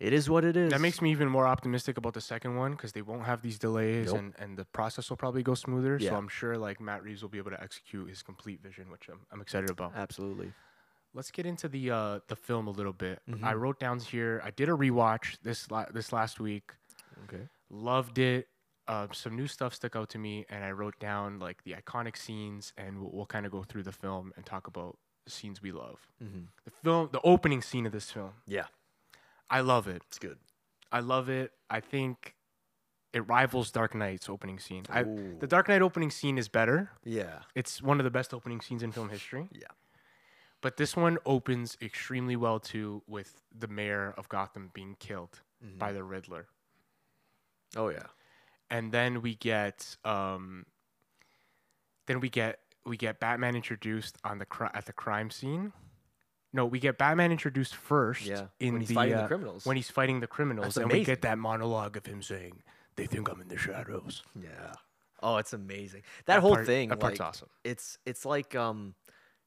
it 0.00 0.12
is 0.12 0.28
what 0.28 0.44
it 0.44 0.56
is. 0.56 0.70
That 0.72 0.80
makes 0.80 1.00
me 1.00 1.10
even 1.12 1.28
more 1.28 1.46
optimistic 1.46 1.96
about 1.96 2.14
the 2.14 2.20
second 2.20 2.56
one 2.56 2.72
because 2.72 2.92
they 2.92 3.02
won't 3.02 3.24
have 3.24 3.40
these 3.42 3.58
delays 3.58 4.06
Nope. 4.08 4.18
and, 4.18 4.34
and 4.38 4.56
the 4.56 4.64
process 4.66 5.08
will 5.10 5.16
probably 5.16 5.42
go 5.42 5.54
smoother. 5.54 5.96
Yeah. 6.00 6.10
So 6.10 6.16
I'm 6.16 6.28
sure 6.28 6.56
like 6.58 6.80
Matt 6.80 7.02
Reeves 7.02 7.22
will 7.22 7.28
be 7.28 7.38
able 7.38 7.52
to 7.52 7.62
execute 7.62 8.08
his 8.08 8.22
complete 8.22 8.60
vision, 8.62 8.90
which 8.90 9.08
I'm, 9.08 9.20
I'm 9.30 9.40
excited 9.40 9.70
about. 9.70 9.92
absolutely. 9.96 10.52
Let's 11.14 11.30
get 11.30 11.44
into 11.44 11.68
the 11.68 11.90
uh, 11.90 12.18
the 12.28 12.36
film 12.36 12.66
a 12.66 12.70
little 12.70 12.94
bit. 12.94 13.20
Mm-hmm. 13.30 13.44
I 13.44 13.52
wrote 13.52 13.78
down 13.78 14.00
here. 14.00 14.40
I 14.42 14.50
did 14.50 14.70
a 14.70 14.72
rewatch 14.72 15.36
this 15.42 15.70
la- 15.70 15.84
this 15.92 16.10
last 16.10 16.40
week. 16.40 16.72
Okay. 17.24 17.42
Loved 17.70 18.18
it. 18.18 18.48
Uh, 18.88 19.06
some 19.12 19.36
new 19.36 19.46
stuff 19.46 19.74
stuck 19.74 19.94
out 19.94 20.08
to 20.08 20.18
me, 20.18 20.44
and 20.48 20.64
I 20.64 20.70
wrote 20.72 20.98
down 20.98 21.38
like 21.38 21.62
the 21.64 21.72
iconic 21.74 22.16
scenes, 22.16 22.72
and 22.78 22.98
we'll, 22.98 23.10
we'll 23.12 23.26
kind 23.26 23.44
of 23.44 23.52
go 23.52 23.62
through 23.62 23.82
the 23.82 23.92
film 23.92 24.32
and 24.36 24.46
talk 24.46 24.66
about 24.66 24.96
the 25.26 25.30
scenes 25.30 25.60
we 25.60 25.70
love. 25.70 25.98
Mhm. 26.24 26.46
The 26.64 26.70
film, 26.82 27.10
the 27.12 27.20
opening 27.22 27.60
scene 27.60 27.84
of 27.84 27.92
this 27.92 28.10
film, 28.10 28.30
Yeah, 28.46 28.64
I 29.52 29.60
love 29.60 29.86
it. 29.86 30.02
it's 30.08 30.18
good. 30.18 30.38
I 30.90 31.00
love 31.00 31.28
it. 31.28 31.52
I 31.70 31.80
think 31.80 32.34
it 33.12 33.28
rivals 33.28 33.70
Dark 33.70 33.94
Knight's 33.94 34.28
opening 34.28 34.58
scene. 34.58 34.84
I, 34.88 35.02
Ooh. 35.02 35.36
the 35.38 35.46
Dark 35.46 35.68
Knight 35.68 35.82
opening 35.82 36.10
scene 36.10 36.38
is 36.38 36.48
better. 36.48 36.90
Yeah. 37.04 37.40
It's 37.54 37.80
one 37.82 38.00
of 38.00 38.04
the 38.04 38.10
best 38.10 38.32
opening 38.34 38.60
scenes 38.60 38.82
in 38.82 38.90
film 38.92 39.10
history. 39.10 39.48
Yeah. 39.52 39.66
But 40.62 40.76
this 40.76 40.96
one 40.96 41.18
opens 41.26 41.76
extremely 41.82 42.36
well 42.36 42.58
too, 42.60 43.02
with 43.06 43.42
the 43.56 43.68
mayor 43.68 44.14
of 44.16 44.28
Gotham 44.28 44.70
being 44.74 44.96
killed 44.98 45.40
Mm-hmm. 45.64 45.78
by 45.78 45.92
the 45.92 46.02
Riddler, 46.02 46.46
Oh 47.76 47.88
yeah. 47.88 48.06
and 48.68 48.90
then 48.90 49.22
we 49.22 49.36
get, 49.36 49.96
um, 50.04 50.66
then 52.06 52.18
we 52.18 52.28
get 52.28 52.58
we 52.84 52.96
get 52.96 53.20
Batman 53.20 53.54
introduced 53.54 54.18
on 54.24 54.38
the 54.38 54.44
cri- 54.44 54.70
at 54.74 54.86
the 54.86 54.92
crime 54.92 55.30
scene. 55.30 55.72
No, 56.52 56.66
we 56.66 56.78
get 56.78 56.98
Batman 56.98 57.32
introduced 57.32 57.74
first. 57.74 58.26
Yeah, 58.26 58.46
in 58.60 58.74
when 58.74 58.80
he's 58.82 58.88
the, 58.88 58.94
fighting 58.94 59.16
the 59.16 59.22
uh, 59.22 59.26
criminals. 59.26 59.64
When 59.64 59.76
he's 59.76 59.90
fighting 59.90 60.20
the 60.20 60.26
criminals, 60.26 60.74
That's 60.74 60.76
and 60.78 60.92
we 60.92 61.04
get 61.04 61.22
that 61.22 61.38
monologue 61.38 61.96
of 61.96 62.04
him 62.04 62.22
saying, 62.22 62.62
"They 62.96 63.06
think 63.06 63.30
I'm 63.30 63.40
in 63.40 63.48
the 63.48 63.56
shadows." 63.56 64.22
Yeah. 64.40 64.74
Oh, 65.22 65.36
it's 65.36 65.52
amazing. 65.52 66.02
That, 66.26 66.40
whole 66.40 66.54
part- 66.54 66.66
thing. 66.66 66.88
that 66.88 66.98
part's 66.98 67.20
like, 67.20 67.28
awesome. 67.28 67.48
It's 67.64 67.96
it's 68.04 68.26
like 68.26 68.54
um, 68.54 68.94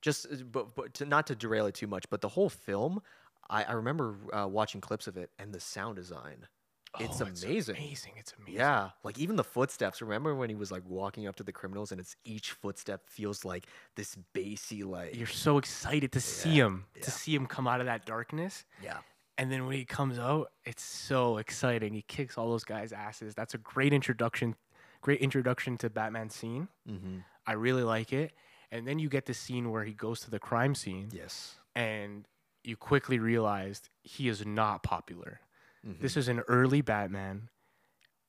just 0.01 0.25
uh, 0.25 0.37
but 0.51 0.73
but 0.75 0.93
to 0.95 1.05
not 1.05 1.27
to 1.27 1.35
derail 1.35 1.65
it 1.67 1.75
too 1.75 1.87
much, 1.87 2.09
but 2.09 2.21
the 2.21 2.29
whole 2.29 2.49
film, 2.49 3.01
I 3.49 3.63
I 3.63 3.73
remember 3.73 4.15
uh, 4.33 4.47
watching 4.47 4.81
clips 4.81 5.07
of 5.07 5.17
it 5.17 5.29
and 5.37 5.53
the 5.53 5.59
sound 5.59 5.97
design. 5.97 6.47
It's 6.99 7.21
Oh, 7.21 7.25
amazing. 7.25 7.75
amazing. 7.75 8.13
It's 8.17 8.33
amazing. 8.37 8.55
Yeah, 8.59 8.89
like 9.03 9.17
even 9.19 9.35
the 9.35 9.43
footsteps. 9.43 10.01
Remember 10.01 10.33
when 10.35 10.49
he 10.49 10.55
was 10.55 10.71
like 10.71 10.83
walking 10.87 11.27
up 11.27 11.35
to 11.37 11.43
the 11.43 11.51
criminals, 11.51 11.91
and 11.91 11.99
it's 11.99 12.15
each 12.25 12.51
footstep 12.51 13.07
feels 13.07 13.43
like 13.45 13.67
this 13.95 14.15
bassy, 14.33 14.83
like 14.83 15.15
You're 15.15 15.27
so 15.27 15.57
excited 15.57 16.11
to 16.13 16.19
see 16.21 16.57
him, 16.59 16.85
yeah. 16.95 17.03
to 17.03 17.11
see 17.11 17.33
him 17.35 17.45
come 17.45 17.67
out 17.67 17.79
of 17.79 17.85
that 17.87 18.05
darkness. 18.05 18.65
yeah, 18.83 18.97
And 19.37 19.51
then 19.51 19.65
when 19.65 19.75
he 19.75 19.85
comes 19.85 20.17
out, 20.19 20.51
it's 20.65 20.83
so 20.83 21.37
exciting. 21.37 21.93
He 21.93 22.01
kicks 22.01 22.37
all 22.37 22.49
those 22.49 22.63
guys' 22.63 22.91
asses. 22.93 23.35
That's 23.35 23.53
a 23.53 23.57
great 23.59 23.93
introduction, 23.93 24.55
great 25.01 25.19
introduction 25.21 25.77
to 25.79 25.89
Batman 25.89 26.29
scene. 26.29 26.67
mm-hmm. 26.89 27.17
I 27.47 27.53
really 27.53 27.83
like 27.83 28.11
it. 28.11 28.33
And 28.71 28.87
then 28.87 28.97
you 28.97 29.07
get 29.09 29.25
the 29.27 29.33
scene 29.35 29.69
where 29.71 29.83
he 29.83 29.93
goes 29.93 30.19
to 30.21 30.31
the 30.31 30.39
crime 30.39 30.73
scene 30.73 31.09
yes, 31.13 31.55
and 31.75 32.27
you 32.63 32.75
quickly 32.75 33.19
realized 33.19 33.89
he 34.01 34.27
is 34.27 34.43
not 34.45 34.81
popular. 34.81 35.39
Mm-hmm. 35.87 36.01
This 36.01 36.17
is 36.17 36.27
an 36.27 36.39
early 36.47 36.81
Batman 36.81 37.49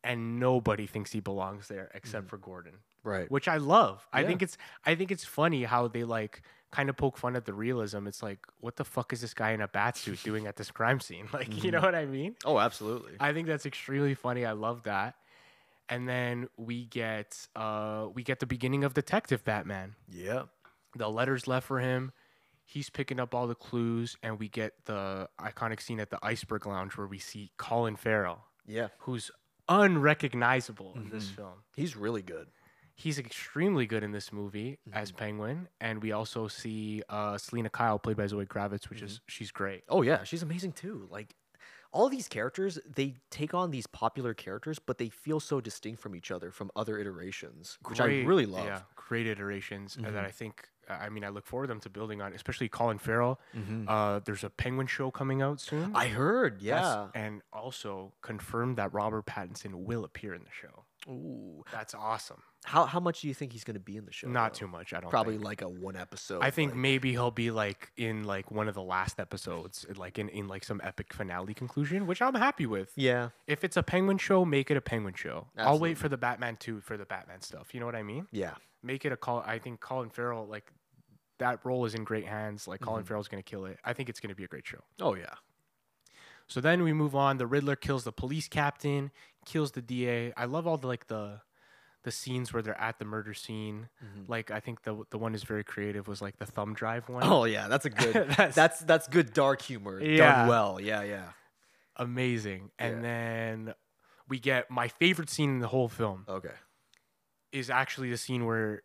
and 0.04 0.38
nobody 0.38 0.86
thinks 0.86 1.12
he 1.12 1.20
belongs 1.20 1.68
there 1.68 1.90
except 1.94 2.28
for 2.28 2.36
Gordon. 2.38 2.74
right. 3.02 3.30
Which 3.30 3.48
I 3.48 3.56
love. 3.56 4.06
I 4.12 4.24
think 4.24 4.42
it's 4.42 4.56
I 4.84 4.94
think 4.94 5.10
it's 5.10 5.24
funny 5.24 5.64
how 5.64 5.88
they 5.88 6.04
like 6.04 6.42
kind 6.72 6.88
of 6.90 6.96
poke 6.96 7.16
fun 7.16 7.34
at 7.36 7.44
the 7.44 7.54
realism. 7.54 8.06
It's 8.06 8.22
like, 8.22 8.40
what 8.60 8.76
the 8.76 8.84
fuck 8.84 9.12
is 9.12 9.20
this 9.20 9.32
guy 9.34 9.52
in 9.52 9.60
a 9.60 9.68
bat 9.68 9.96
suit 9.96 10.22
doing 10.22 10.46
at 10.46 10.56
this 10.56 10.70
crime 10.70 11.00
scene? 11.00 11.28
Like, 11.32 11.62
you 11.64 11.70
know 11.70 11.80
what 11.80 11.94
I 11.94 12.04
mean? 12.06 12.36
Oh, 12.44 12.58
absolutely. 12.58 13.12
I 13.20 13.32
think 13.32 13.46
that's 13.48 13.64
extremely 13.66 14.14
funny. 14.14 14.44
I 14.44 14.52
love 14.52 14.82
that. 14.82 15.14
And 15.88 16.08
then 16.08 16.48
we 16.56 16.84
get 16.84 17.46
uh 17.56 18.08
we 18.12 18.22
get 18.22 18.40
the 18.40 18.46
beginning 18.46 18.84
of 18.84 18.92
Detective 18.94 19.44
Batman. 19.44 19.94
yeah, 20.12 20.42
The 20.96 21.08
letters 21.08 21.46
left 21.46 21.66
for 21.66 21.78
him. 21.80 22.12
He's 22.68 22.90
picking 22.90 23.20
up 23.20 23.32
all 23.32 23.46
the 23.46 23.54
clues, 23.54 24.16
and 24.22 24.38
we 24.38 24.48
get 24.48 24.74
the 24.86 25.28
iconic 25.40 25.80
scene 25.80 26.00
at 26.00 26.10
the 26.10 26.18
Iceberg 26.22 26.66
Lounge 26.66 26.96
where 26.96 27.06
we 27.06 27.18
see 27.18 27.52
Colin 27.56 27.94
Farrell, 27.94 28.44
yeah. 28.66 28.88
who's 28.98 29.30
unrecognizable 29.68 30.92
in 30.96 31.08
this 31.08 31.26
mm-hmm. 31.26 31.36
film. 31.36 31.52
He's 31.76 31.96
really 31.96 32.22
good. 32.22 32.48
He's 32.96 33.18
extremely 33.18 33.86
good 33.86 34.02
in 34.02 34.10
this 34.10 34.32
movie 34.32 34.78
as 34.92 35.10
mm-hmm. 35.10 35.18
Penguin, 35.18 35.68
and 35.80 36.02
we 36.02 36.12
also 36.12 36.48
see 36.48 37.02
uh, 37.08 37.38
Selina 37.38 37.70
Kyle 37.70 37.98
played 37.98 38.16
by 38.16 38.26
Zoe 38.26 38.46
Kravitz, 38.46 38.88
which 38.88 39.02
is 39.02 39.14
mm-hmm. 39.14 39.24
she's 39.28 39.50
great. 39.52 39.84
Oh 39.88 40.02
yeah, 40.02 40.24
she's 40.24 40.42
amazing 40.42 40.72
too. 40.72 41.06
Like 41.10 41.36
all 41.92 42.08
these 42.08 42.26
characters, 42.26 42.78
they 42.86 43.14
take 43.30 43.54
on 43.54 43.70
these 43.70 43.86
popular 43.86 44.34
characters, 44.34 44.78
but 44.78 44.98
they 44.98 45.08
feel 45.08 45.40
so 45.40 45.60
distinct 45.60 46.00
from 46.00 46.16
each 46.16 46.30
other 46.30 46.50
from 46.50 46.70
other 46.74 46.98
iterations, 46.98 47.78
which 47.86 48.00
I 48.00 48.06
really 48.22 48.46
love. 48.46 48.66
Yeah, 48.66 48.80
great 48.96 49.26
iterations 49.26 49.96
that 50.00 50.16
I 50.24 50.30
think. 50.30 50.68
I 50.88 51.08
mean, 51.08 51.24
I 51.24 51.28
look 51.28 51.46
forward 51.46 51.68
them 51.68 51.80
to 51.80 51.90
building 51.90 52.22
on, 52.22 52.32
especially 52.32 52.68
Colin 52.68 52.98
Farrell. 52.98 53.38
Uh, 53.88 54.20
there's 54.24 54.44
a 54.44 54.50
Penguin 54.50 54.86
show 54.86 55.10
coming 55.10 55.42
out 55.42 55.60
soon. 55.60 55.92
I 55.94 56.08
heard, 56.08 56.62
yeah. 56.62 57.08
and 57.14 57.42
also 57.52 58.12
confirmed 58.22 58.76
that 58.78 58.92
Robert 58.94 59.26
Pattinson 59.26 59.74
will 59.74 60.04
appear 60.04 60.32
in 60.34 60.42
the 60.42 60.50
show. 60.50 60.84
Ooh. 61.08 61.62
That's 61.72 61.94
awesome. 61.94 62.42
How 62.64 62.84
how 62.84 62.98
much 62.98 63.20
do 63.20 63.28
you 63.28 63.34
think 63.34 63.52
he's 63.52 63.62
going 63.62 63.74
to 63.74 63.80
be 63.80 63.96
in 63.96 64.06
the 64.06 64.12
show? 64.12 64.28
Not 64.28 64.52
though? 64.52 64.60
too 64.60 64.68
much. 64.68 64.92
I 64.92 65.00
don't 65.00 65.10
Probably 65.10 65.34
think. 65.34 65.44
like 65.44 65.62
a 65.62 65.68
one 65.68 65.96
episode. 65.96 66.42
I 66.42 66.50
think 66.50 66.72
like- 66.72 66.78
maybe 66.78 67.12
he'll 67.12 67.30
be 67.30 67.50
like 67.50 67.92
in 67.96 68.24
like 68.24 68.50
one 68.50 68.66
of 68.66 68.74
the 68.74 68.82
last 68.82 69.20
episodes, 69.20 69.86
like 69.96 70.18
in, 70.18 70.28
in 70.28 70.48
like 70.48 70.64
some 70.64 70.80
epic 70.82 71.12
finale 71.14 71.54
conclusion, 71.54 72.06
which 72.06 72.20
I'm 72.20 72.34
happy 72.34 72.66
with. 72.66 72.92
Yeah. 72.96 73.28
If 73.46 73.62
it's 73.62 73.76
a 73.76 73.82
Penguin 73.82 74.18
show, 74.18 74.44
make 74.44 74.70
it 74.70 74.76
a 74.76 74.80
Penguin 74.80 75.14
show. 75.14 75.46
I'll 75.56 75.78
wait 75.78 75.96
for 75.96 76.08
the 76.08 76.16
Batman 76.16 76.56
2 76.56 76.80
for 76.80 76.96
the 76.96 77.06
Batman 77.06 77.40
stuff. 77.40 77.72
You 77.72 77.80
know 77.80 77.86
what 77.86 77.96
I 77.96 78.02
mean? 78.02 78.26
Yeah. 78.32 78.54
Make 78.82 79.04
it 79.04 79.12
a 79.12 79.16
call. 79.16 79.42
I 79.46 79.58
think 79.58 79.80
Colin 79.80 80.10
Farrell, 80.10 80.46
like, 80.46 80.72
that 81.38 81.64
role 81.64 81.84
is 81.84 81.94
in 81.94 82.04
great 82.04 82.26
hands. 82.26 82.68
Like, 82.68 82.80
Colin 82.80 83.00
mm-hmm. 83.00 83.08
Farrell's 83.08 83.28
going 83.28 83.42
to 83.42 83.48
kill 83.48 83.66
it. 83.66 83.78
I 83.84 83.92
think 83.92 84.08
it's 84.08 84.20
going 84.20 84.30
to 84.30 84.36
be 84.36 84.44
a 84.44 84.48
great 84.48 84.66
show. 84.66 84.82
Oh 85.00 85.14
yeah. 85.14 85.34
So 86.48 86.60
then 86.60 86.82
we 86.82 86.92
move 86.92 87.14
on. 87.14 87.38
The 87.38 87.46
Riddler 87.46 87.76
kills 87.76 88.04
the 88.04 88.12
police 88.12 88.48
captain, 88.48 89.10
kills 89.44 89.72
the 89.72 89.82
DA. 89.82 90.32
I 90.36 90.44
love 90.44 90.66
all 90.66 90.76
the, 90.76 90.86
like, 90.86 91.06
the. 91.08 91.40
The 92.04 92.12
scenes 92.12 92.52
where 92.52 92.62
they're 92.62 92.80
at 92.80 93.00
the 93.00 93.04
murder 93.04 93.34
scene, 93.34 93.88
like 94.28 94.52
I 94.52 94.60
think 94.60 94.84
the 94.84 95.02
the 95.10 95.18
one 95.18 95.34
is 95.34 95.42
very 95.42 95.64
creative 95.64 96.06
was 96.06 96.22
like 96.22 96.36
the 96.38 96.46
thumb 96.46 96.72
drive 96.72 97.08
one. 97.08 97.24
Oh 97.24 97.46
yeah, 97.46 97.66
that's 97.66 97.84
a 97.84 97.90
good. 97.90 98.14
That's- 98.28 98.54
that's, 98.54 98.78
that's 98.78 99.08
good 99.08 99.32
dark 99.32 99.60
humor 99.60 100.00
Yeah. 100.00 100.18
done 100.36 100.46
well. 100.48 100.80
Yeah, 100.80 101.02
yeah. 101.02 101.30
amazing. 101.96 102.70
And 102.78 102.96
Yeah. 102.96 103.02
then 103.02 103.74
we 104.28 104.38
get 104.38 104.70
my 104.70 104.86
favorite 104.86 105.30
scene 105.30 105.50
in 105.50 105.58
the 105.58 105.66
whole 105.66 105.88
film 105.88 106.26
Okay. 106.28 106.54
is 107.50 107.70
actually 107.70 108.10
the 108.10 108.16
scene 108.18 108.44
where 108.46 108.82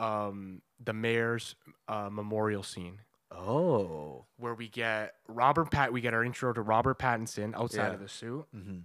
um, 0.00 0.60
the 0.82 0.92
mayor's 0.92 1.54
uh, 1.86 2.08
memorial 2.10 2.64
scene, 2.64 3.02
Oh. 3.30 4.24
where 4.36 4.54
we 4.54 4.68
get 4.68 5.14
Robert 5.26 5.70
Pat. 5.70 5.92
We 5.92 6.00
get 6.00 6.14
our 6.14 6.24
intro 6.24 6.52
to 6.52 6.62
Robert 6.62 6.98
Pattinson 6.98 7.54
outside 7.54 7.88
Yeah. 7.88 7.94
of 7.94 8.00
the 8.00 8.08
suit. 8.08 8.46
Mm-hmm. 8.54 8.78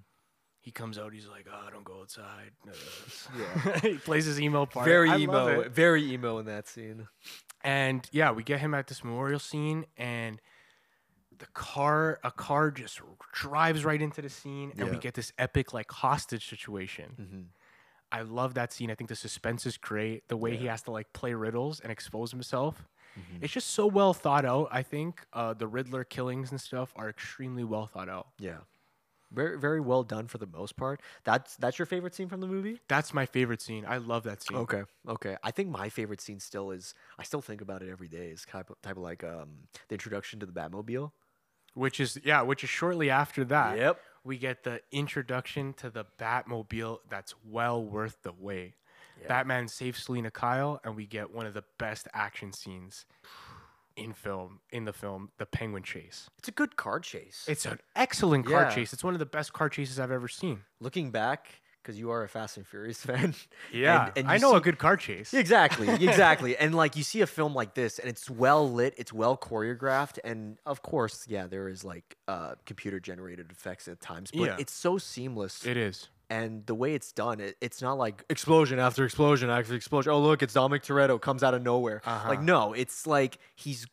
He 0.60 0.72
comes 0.72 0.98
out. 0.98 1.14
He's 1.14 1.28
like, 1.28 1.46
"Oh, 1.52 1.70
don't 1.72 1.84
go 1.84 2.00
outside." 2.02 2.52
Yeah. 3.38 3.80
he 3.80 3.98
plays 3.98 4.26
his 4.26 4.40
emo 4.40 4.66
part. 4.66 4.86
Very 4.86 5.10
I 5.10 5.18
emo. 5.18 5.68
Very 5.70 6.14
emo 6.14 6.38
in 6.40 6.46
that 6.46 6.68
scene. 6.68 7.08
And 7.64 8.08
yeah, 8.12 8.32
we 8.32 8.44
get 8.44 8.60
him 8.60 8.74
at 8.74 8.88
this 8.88 9.04
memorial 9.04 9.40
scene, 9.40 9.86
and 9.98 10.42
the 11.38 11.48
car, 11.48 12.20
a 12.24 12.32
car 12.32 12.72
just 12.72 13.02
drives 13.34 13.84
right 13.84 14.02
into 14.02 14.22
the 14.22 14.30
scene, 14.30 14.72
and 14.78 14.90
we 14.90 14.98
get 14.98 15.14
this 15.16 15.32
epic 15.38 15.74
like 15.74 15.92
hostage 15.92 16.48
situation. 16.50 17.16
Mm-hmm. 17.20 17.42
I 18.12 18.22
love 18.22 18.54
that 18.54 18.72
scene. 18.72 18.90
I 18.92 18.96
think 18.96 19.10
the 19.10 19.16
suspense 19.16 19.66
is 19.66 19.78
great. 19.78 20.28
The 20.30 20.38
way 20.38 20.56
he 20.56 20.68
has 20.68 20.82
to 20.84 20.92
like 20.92 21.12
play 21.14 21.34
riddles 21.34 21.80
and 21.80 21.92
expose 21.92 22.32
himself. 22.32 22.88
Mm-hmm. 23.18 23.44
It's 23.44 23.54
just 23.54 23.72
so 23.72 23.88
well 23.88 24.14
thought 24.14 24.46
out. 24.46 24.70
I 24.72 24.82
think 24.82 25.26
uh, 25.34 25.54
the 25.54 25.68
Riddler 25.68 26.04
killings 26.04 26.52
and 26.52 26.60
stuff 26.60 26.94
are 26.96 27.10
extremely 27.10 27.64
well 27.64 27.88
thought 27.88 28.10
out. 28.10 28.28
Yeah. 28.40 28.58
Very 29.32 29.58
very 29.58 29.82
well 29.82 30.04
done 30.04 30.28
for 30.28 30.38
the 30.38 30.46
most 30.46 30.76
part. 30.76 31.02
That's 31.24 31.56
that's 31.56 31.80
your 31.80 31.88
favorite 31.88 32.14
scene 32.14 32.30
from 32.30 32.40
the 32.40 32.48
movie? 32.48 32.80
That's 32.88 33.14
my 33.14 33.26
favorite 33.26 33.62
scene. 33.62 33.84
I 33.88 33.98
love 33.98 34.24
that 34.24 34.44
scene. 34.44 34.58
Okay. 34.58 34.84
Okay. 35.08 35.38
I 35.44 35.50
think 35.50 35.70
my 35.70 35.90
favorite 35.90 36.22
scene 36.22 36.40
still 36.40 36.70
is 36.70 36.94
I 37.18 37.24
still 37.24 37.42
think 37.42 37.62
about 37.62 37.82
it 37.82 37.90
every 37.90 38.08
day. 38.08 38.28
Is 38.28 38.46
type 38.46 38.70
of, 38.70 38.80
type 38.82 38.98
of 38.98 39.02
like 39.02 39.24
um 39.24 39.68
the 39.88 39.96
introduction 39.96 40.40
to 40.40 40.46
the 40.46 40.52
Batmobile. 40.52 41.12
Which 41.74 42.00
is 42.00 42.20
yeah, 42.24 42.44
which 42.44 42.64
is 42.64 42.70
shortly 42.70 43.10
after 43.10 43.44
that. 43.46 43.78
Yep. 43.78 44.00
We 44.24 44.38
get 44.38 44.64
the 44.64 44.82
introduction 44.92 45.74
to 45.74 45.90
the 45.90 46.06
Batmobile 46.20 47.00
that's 47.10 47.34
well 47.44 47.84
worth 47.84 48.18
the 48.22 48.34
wait. 48.38 48.76
Batman 49.28 49.68
saves 49.68 50.04
Selina 50.04 50.32
Kyle, 50.32 50.80
and 50.84 50.96
we 50.96 51.06
get 51.06 51.34
one 51.34 51.46
of 51.46 51.54
the 51.54 51.64
best 51.78 52.08
action 52.14 52.52
scenes 52.54 53.06
in 53.96 54.14
film. 54.14 54.60
In 54.72 54.86
the 54.86 54.94
film, 54.94 55.30
the 55.38 55.46
Penguin 55.46 55.84
chase. 55.84 56.30
It's 56.40 56.48
a 56.48 56.52
good 56.52 56.76
car 56.76 57.00
chase. 57.00 57.46
It's 57.48 57.66
an 57.66 57.80
excellent 57.96 58.46
car 58.46 58.64
Yeah. 58.64 58.70
chase. 58.70 58.92
It's 58.94 59.04
one 59.04 59.14
of 59.14 59.20
the 59.20 59.26
best 59.26 59.54
car 59.54 59.70
chases 59.70 60.00
I've 60.00 60.12
ever 60.12 60.28
seen. 60.28 60.62
Looking 60.80 61.12
back, 61.12 61.62
because 61.82 62.00
you 62.00 62.10
are 62.12 62.24
a 62.24 62.30
Fast 62.30 62.58
and 62.58 62.66
Furious 62.66 63.00
fan. 63.06 63.36
Yeah, 63.72 64.08
and, 64.08 64.18
and 64.20 64.28
I 64.30 64.38
know 64.38 64.52
see- 64.52 64.58
a 64.58 64.62
good 64.62 64.80
car 64.80 64.98
chase. 64.98 65.34
Exactly, 65.44 65.88
exactly. 66.08 66.58
and 66.58 66.74
like 66.74 66.96
you 66.96 67.04
see 67.04 67.22
a 67.22 67.28
film 67.28 67.54
like 67.54 67.76
this 67.76 68.00
and 68.00 68.10
it's 68.10 68.30
well 68.30 68.70
lit, 68.70 68.94
it's 68.98 69.14
well 69.14 69.38
choreographed, 69.38 70.18
and 70.24 70.58
of 70.66 70.82
course, 70.82 71.26
yeah, 71.28 71.46
there 71.48 71.68
is 71.70 71.84
like 71.84 72.18
uh, 72.28 72.56
computer 72.66 73.00
generated 73.00 73.52
effects 73.52 73.88
at 73.88 74.00
times, 74.00 74.32
but 74.32 74.42
Yeah. 74.44 74.56
it's 74.60 74.74
so 74.74 74.98
seamless. 74.98 75.66
It 75.66 75.78
is. 75.78 76.10
And 76.30 76.66
the 76.66 76.76
way 76.76 76.94
it's 76.94 77.12
done, 77.12 77.40
it, 77.40 77.58
it's 77.62 77.82
not 77.82 77.98
like 77.98 78.24
explosion 78.30 78.80
after 78.80 79.06
explosion 79.06 79.50
after 79.50 79.76
explosion. 79.76 80.12
Oh, 80.12 80.20
look, 80.22 80.42
it's 80.44 80.54
Dominic 80.54 80.84
Toretto 80.84 81.20
comes 81.22 81.44
out 81.44 81.54
of 81.54 81.62
nowhere. 81.62 82.02
Uh-huh. 82.06 82.30
Like, 82.30 82.42
no, 82.42 82.74
it's 82.74 83.06
like 83.08 83.38
he's 83.56 83.86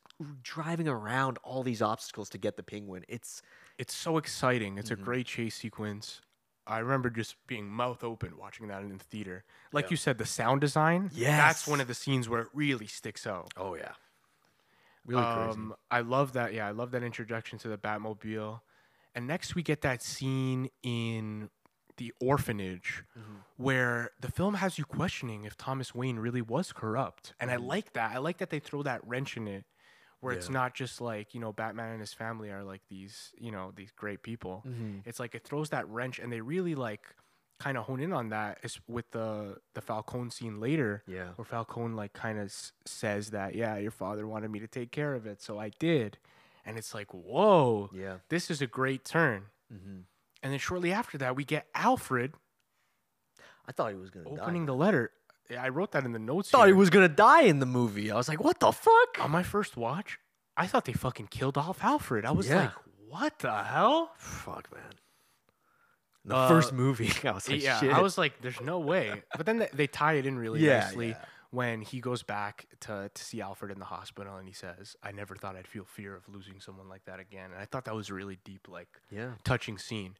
driving 0.42 0.86
around 0.88 1.38
all 1.42 1.62
these 1.62 1.80
obstacles 1.82 2.28
to 2.30 2.38
get 2.38 2.56
the 2.56 2.62
penguin. 2.62 3.04
It's 3.08 3.42
It's 3.78 3.94
so 3.94 4.16
exciting. 4.18 4.78
It's 4.78 4.90
Mm-hmm. 4.90 5.02
a 5.02 5.04
great 5.04 5.26
chase 5.26 5.54
sequence. 5.56 6.20
I 6.66 6.78
remember 6.78 7.10
just 7.10 7.34
being 7.46 7.66
mouth 7.68 8.04
open 8.04 8.36
watching 8.38 8.68
that 8.68 8.82
in 8.82 8.96
the 8.96 9.02
theater. 9.04 9.44
Like 9.72 9.90
you 9.90 9.96
said, 9.96 10.18
the 10.18 10.26
sound 10.26 10.60
design. 10.60 11.10
Yeah, 11.12 11.36
That's 11.36 11.66
one 11.66 11.80
of 11.80 11.88
the 11.88 11.94
scenes 11.94 12.28
where 12.28 12.42
it 12.42 12.48
really 12.54 12.86
sticks 12.86 13.26
out. 13.26 13.52
oh 13.56 13.74
yeah, 13.74 13.92
really 15.06 15.22
crazy. 15.24 15.50
Um, 15.58 15.74
I 15.90 16.00
love 16.00 16.34
that. 16.34 16.52
Yeah, 16.52 16.68
I 16.68 16.70
love 16.70 16.90
that 16.92 17.02
introduction 17.02 17.58
to 17.60 17.68
the 17.68 17.78
Batmobile. 17.78 18.60
And 19.14 19.26
next 19.26 19.54
we 19.56 19.62
get 19.62 19.80
that 19.80 20.02
scene 20.02 20.68
in 20.84 21.50
the 21.96 22.12
orphanage 22.20 23.04
Mm-hmm. 23.18 23.34
where 23.56 24.10
the 24.20 24.30
film 24.30 24.54
has 24.54 24.78
you 24.78 24.84
questioning 24.84 25.44
if 25.44 25.56
Thomas 25.56 25.94
Wayne 25.94 26.18
really 26.18 26.42
was 26.42 26.72
corrupt. 26.72 27.34
And 27.40 27.50
I 27.50 27.56
like 27.56 27.92
that. 27.94 28.12
I 28.12 28.18
like 28.18 28.38
that 28.38 28.50
they 28.50 28.58
throw 28.60 28.82
that 28.84 29.06
wrench 29.06 29.36
in 29.36 29.46
it 29.48 29.64
where 30.20 30.32
it's 30.34 30.46
Mm-hmm. 30.46 30.54
Not 30.54 30.74
just 30.74 31.00
like, 31.00 31.34
you 31.34 31.40
know, 31.40 31.52
Batman 31.52 31.90
and 31.92 32.00
his 32.00 32.12
family 32.12 32.50
are 32.50 32.62
like 32.64 32.82
these, 32.88 33.32
you 33.38 33.50
know, 33.50 33.72
these 33.74 33.90
great 33.90 34.22
people. 34.22 34.62
Mhm. 34.66 35.02
It's 35.06 35.18
like 35.20 35.34
it 35.34 35.44
throws 35.44 35.70
that 35.70 35.88
wrench 35.88 36.18
and 36.18 36.30
they 36.32 36.40
really 36.40 36.74
like 36.74 37.02
kind 37.58 37.76
of 37.76 37.84
hone 37.84 38.00
in 38.00 38.12
on 38.12 38.30
that 38.30 38.58
is 38.62 38.80
with 38.88 39.10
the 39.10 39.56
the 39.74 39.82
Falcone 39.82 40.30
scene 40.30 40.60
later 40.60 41.02
Yeah. 41.06 41.28
where 41.36 41.44
Falcone 41.44 41.94
like 41.94 42.14
kind 42.14 42.38
of 42.38 42.46
s- 42.46 42.72
says 42.86 43.30
that 43.30 43.54
yeah 43.54 43.76
your 43.76 43.90
father 43.90 44.26
wanted 44.26 44.50
me 44.50 44.60
to 44.60 44.66
take 44.66 44.90
care 44.92 45.14
of 45.14 45.26
it 45.26 45.42
so 45.42 45.58
I 45.58 45.68
did 45.78 46.16
and 46.64 46.78
it's 46.78 46.94
like 46.94 47.12
whoa 47.12 47.90
Yeah. 47.92 48.16
this 48.30 48.50
is 48.50 48.62
a 48.62 48.66
great 48.66 49.04
turn 49.04 49.46
Mm-hmm. 49.70 50.00
And 50.42 50.52
then 50.52 50.58
shortly 50.58 50.92
after 50.92 51.18
that 51.18 51.36
we 51.36 51.44
get 51.44 51.66
Alfred 51.74 52.34
I 53.68 53.72
thought 53.72 53.90
he 53.90 53.96
was 53.96 54.10
gonna 54.10 54.28
opening 54.28 54.62
die. 54.66 54.72
the 54.72 54.76
letter 54.76 55.10
I 55.58 55.68
wrote 55.70 55.92
that 55.92 56.04
in 56.04 56.12
the 56.12 56.18
notes 56.18 56.52
I 56.54 56.58
thought 56.58 56.66
he 56.68 56.72
was 56.74 56.90
gonna 56.90 57.08
die 57.08 57.42
in 57.42 57.58
the 57.58 57.66
movie. 57.66 58.10
I 58.10 58.16
was 58.16 58.28
like, 58.28 58.42
what 58.42 58.60
the 58.60 58.72
fuck? 58.72 59.18
on 59.20 59.30
my 59.30 59.42
first 59.42 59.76
watch 59.76 60.18
I 60.56 60.66
thought 60.66 60.84
they 60.84 60.92
fucking 60.92 61.28
killed 61.28 61.56
off 61.58 61.82
Alfred 61.82 62.24
I 62.24 62.30
was 62.32 62.48
Yeah. 62.48 62.56
like 62.56 62.72
what 63.08 63.38
the 63.40 63.64
hell 63.64 64.12
Fuck, 64.18 64.72
man. 64.72 64.82
The 66.24 66.36
Uh, 66.36 66.48
first 66.48 66.72
movie, 66.72 67.10
I 67.28 67.32
was 67.32 67.48
like, 67.48 67.62
yeah, 67.62 67.80
shit. 67.80 67.92
I 67.92 68.02
was 68.02 68.18
like, 68.18 68.40
"There's 68.42 68.60
no 68.60 68.78
way." 68.78 69.22
But 69.36 69.46
then 69.46 69.58
they, 69.58 69.68
they 69.72 69.86
tie 69.86 70.12
it 70.14 70.26
in 70.26 70.38
really 70.38 70.60
Yeah, 70.60 70.80
nicely 70.80 71.08
yeah. 71.08 71.24
when 71.50 71.80
he 71.80 71.98
goes 72.00 72.22
back 72.22 72.66
to 72.80 73.10
to 73.12 73.24
see 73.24 73.40
Alfred 73.40 73.72
in 73.72 73.78
the 73.78 73.86
hospital, 73.86 74.36
and 74.36 74.46
he 74.46 74.52
says, 74.52 74.94
"I 75.02 75.12
never 75.12 75.34
thought 75.34 75.56
I'd 75.56 75.66
feel 75.66 75.86
fear 75.86 76.14
of 76.14 76.28
losing 76.28 76.60
someone 76.60 76.90
like 76.90 77.06
that 77.06 77.20
again." 77.20 77.52
And 77.52 77.60
I 77.60 77.64
thought 77.64 77.86
that 77.86 77.94
was 77.94 78.10
a 78.10 78.14
really 78.14 78.38
deep, 78.44 78.68
like, 78.68 78.88
yeah, 79.10 79.30
touching 79.44 79.78
scene. 79.78 80.16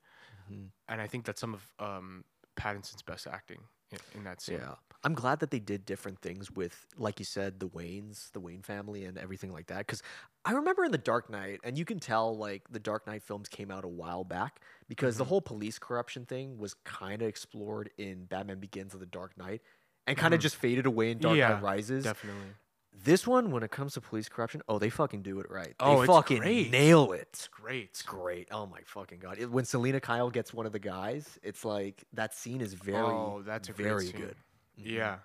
Mhm. 0.50 0.70
And 0.88 1.00
I 1.00 1.06
think 1.06 1.24
that's 1.24 1.40
some 1.40 1.54
of 1.54 1.72
um, 1.78 2.24
Pattinson's 2.56 3.02
best 3.02 3.26
acting 3.26 3.60
in, 3.90 3.98
in 4.12 4.24
that 4.24 4.40
scene. 4.40 4.56
yeah. 4.56 4.74
I'm 5.02 5.14
glad 5.14 5.40
that 5.40 5.50
they 5.50 5.60
did 5.60 5.86
different 5.86 6.20
things 6.20 6.50
with, 6.50 6.86
like 6.98 7.18
you 7.18 7.24
said, 7.24 7.58
the 7.58 7.68
Waynes, 7.68 8.30
the 8.32 8.40
Wayne 8.40 8.60
family, 8.62 9.04
and 9.04 9.16
everything 9.16 9.50
like 9.50 9.66
that. 9.68 9.78
Because 9.78 10.02
I 10.44 10.52
remember 10.52 10.84
in 10.84 10.92
the 10.92 10.98
Dark 10.98 11.30
Knight, 11.30 11.60
and 11.64 11.78
you 11.78 11.86
can 11.86 11.98
tell 11.98 12.36
like 12.36 12.68
the 12.70 12.80
Dark 12.80 13.06
Knight 13.06 13.22
films 13.22 13.48
came 13.48 13.70
out 13.70 13.84
a 13.84 13.88
while 13.88 14.24
back 14.24 14.60
because 14.88 15.16
the 15.16 15.24
Mhm. 15.24 15.28
whole 15.28 15.40
police 15.40 15.78
corruption 15.78 16.26
thing 16.26 16.58
was 16.58 16.74
kind 16.84 17.22
of 17.22 17.28
explored 17.28 17.90
in 17.96 18.26
Batman 18.26 18.60
Begins 18.60 18.92
of 18.92 19.00
the 19.00 19.06
Dark 19.06 19.38
Knight, 19.38 19.62
and 20.06 20.18
kind 20.18 20.34
of 20.34 20.40
Mhm. 20.40 20.40
just 20.40 20.56
faded 20.56 20.84
away 20.84 21.10
in 21.10 21.18
Dark 21.18 21.36
Yeah, 21.36 21.46
Knight 21.46 21.62
Rises. 21.62 22.04
Definitely. 22.04 22.56
This 22.92 23.26
one, 23.26 23.50
when 23.50 23.62
it 23.62 23.70
comes 23.70 23.94
to 23.94 24.00
police 24.00 24.28
corruption, 24.28 24.60
oh, 24.68 24.78
they 24.78 24.90
fucking 24.90 25.22
do 25.22 25.40
it 25.40 25.50
right. 25.50 25.68
They 25.68 25.74
Oh, 25.80 26.02
it's 26.02 26.12
fucking 26.12 26.38
great. 26.40 26.70
nail 26.70 27.12
it. 27.12 27.28
It's 27.32 27.48
great. 27.48 27.84
It's 27.84 28.02
great. 28.02 28.48
Oh 28.50 28.66
my 28.66 28.80
fucking 28.84 29.20
god! 29.20 29.38
It- 29.38 29.50
when 29.50 29.64
Selina 29.64 30.00
Kyle 30.00 30.28
gets 30.30 30.52
one 30.52 30.66
of 30.66 30.72
the 30.72 30.78
guys, 30.80 31.38
it's 31.42 31.64
like 31.64 32.04
that 32.12 32.34
scene 32.34 32.60
is 32.60 32.74
very, 32.74 32.98
Oh, 32.98 33.42
that's 33.44 33.68
a 33.68 33.72
very 33.72 34.10
good. 34.12 34.34
Mhm. 34.78 34.84
Yeah. 34.96 35.18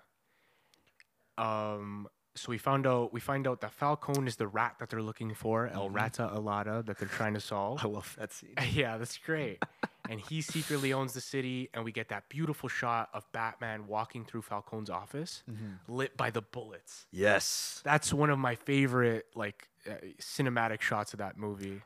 Um. 1.38 2.08
So 2.34 2.50
we 2.50 2.58
found 2.58 2.86
out 2.86 3.12
we 3.14 3.20
find 3.20 3.46
out 3.46 3.60
that 3.62 3.72
Falcone 3.72 4.26
is 4.28 4.36
the 4.36 4.46
rat 4.46 4.76
that 4.78 4.90
they're 4.90 5.02
looking 5.02 5.34
for, 5.34 5.68
El 5.68 5.88
Mhm. 5.88 5.94
Rata 5.96 6.30
Alada, 6.34 6.84
that 6.86 6.98
they're 6.98 7.08
trying 7.08 7.34
to 7.34 7.40
solve. 7.40 7.80
I 7.84 7.88
love 7.88 8.14
that 8.18 8.32
scene. 8.32 8.54
yeah, 8.72 8.96
that's 8.98 9.16
great. 9.18 9.62
and 10.10 10.20
he 10.20 10.40
secretly 10.42 10.92
owns 10.92 11.12
the 11.12 11.20
city, 11.20 11.68
and 11.74 11.84
we 11.84 11.92
get 11.92 12.08
that 12.08 12.28
beautiful 12.28 12.68
shot 12.68 13.08
of 13.12 13.24
Batman 13.32 13.86
walking 13.86 14.24
through 14.24 14.42
Falcone's 14.42 14.90
office, 14.90 15.42
lit 15.88 16.16
by 16.16 16.30
the 16.30 16.42
bullets. 16.42 17.06
Yes. 17.12 17.80
That's 17.84 18.12
one 18.12 18.30
of 18.30 18.38
my 18.38 18.54
favorite 18.54 19.26
like 19.34 19.68
uh, 19.88 19.94
cinematic 20.20 20.80
shots 20.80 21.12
of 21.12 21.18
that 21.18 21.36
movie. 21.38 21.82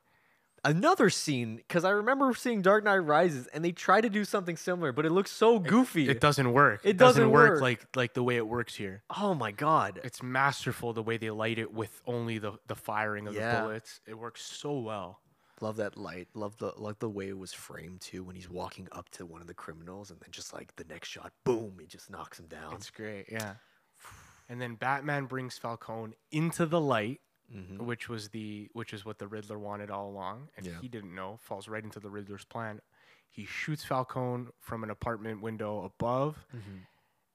Another 0.62 1.09
scene, 1.09 1.57
because 1.57 1.87
I 1.87 1.91
remember 1.91 2.35
seeing 2.35 2.61
Dark 2.61 2.85
Knight 2.85 2.99
Rises, 2.99 3.47
and 3.47 3.65
they 3.65 3.73
try 3.73 4.03
to 4.03 4.11
do 4.11 4.27
something 4.27 4.59
similar, 4.59 4.93
but 4.93 5.07
it 5.07 5.11
looks 5.11 5.31
so 5.31 5.59
goofy. 5.59 6.07
It 6.07 6.21
doesn't 6.21 6.53
work. 6.53 6.83
It 6.85 6.99
doesn't 6.99 7.31
work, 7.31 7.53
work. 7.53 7.61
like 7.62 7.87
like 7.97 8.12
the 8.12 8.23
way 8.23 8.37
it 8.37 8.47
works 8.47 8.75
here. 8.75 9.03
oh 9.17 9.33
my 9.33 9.53
god! 9.53 10.00
It's 10.05 10.23
masterful 10.23 10.93
the 10.93 11.03
way 11.03 11.17
they 11.17 11.31
light 11.31 11.59
it 11.59 11.73
with 11.73 12.03
only 12.07 12.37
the 12.37 12.59
the 12.67 12.75
firing 12.75 13.27
of 13.27 13.35
Yeah. 13.35 13.55
the 13.55 13.61
bullets. 13.62 14.00
It 14.07 14.19
works 14.19 14.43
so 14.43 14.79
well. 14.81 15.21
Love 15.61 15.76
that 15.76 15.97
light. 15.97 16.29
Love 16.35 16.57
the 16.59 16.73
love 16.76 16.99
the 17.00 17.09
way 17.11 17.29
it 17.29 17.38
was 17.38 17.52
framed 17.52 18.00
too. 18.00 18.25
When 18.25 18.35
he's 18.37 18.49
walking 18.49 18.88
up 18.93 19.11
to 19.11 19.26
one 19.26 19.40
of 19.43 19.47
the 19.47 19.55
criminals, 19.55 20.11
and 20.11 20.19
then 20.21 20.31
just 20.31 20.55
like 20.55 20.75
the 20.76 20.85
next 20.85 21.09
shot, 21.09 21.33
boom, 21.45 21.76
he 21.81 21.87
just 21.87 22.11
knocks 22.11 22.38
him 22.40 22.47
down. 22.47 22.75
It's 22.75 22.90
great, 22.90 23.26
yeah. 23.31 23.55
And 24.49 24.61
then 24.61 24.75
Batman 24.75 25.26
brings 25.26 25.57
Falcone 25.59 26.14
into 26.33 26.67
the 26.67 26.81
light, 26.81 27.21
Mhm. 27.55 27.79
which 27.83 28.09
was 28.09 28.31
the 28.31 28.69
which 28.73 28.93
is 28.93 29.05
what 29.05 29.19
the 29.19 29.29
Riddler 29.29 29.59
wanted 29.59 29.90
all 29.90 30.09
along, 30.11 30.49
and 30.57 30.67
Yeah. 30.67 30.81
he 30.81 30.88
didn't 30.88 31.14
know. 31.14 31.37
Falls 31.37 31.69
right 31.69 31.85
into 31.85 32.00
the 32.00 32.11
Riddler's 32.11 32.45
plan. 32.45 32.81
He 33.29 33.45
shoots 33.45 33.85
Falcone 33.85 34.49
from 34.59 34.83
an 34.83 34.90
apartment 34.90 35.40
window 35.40 35.85
above, 35.85 36.45
Mhm. 36.52 36.87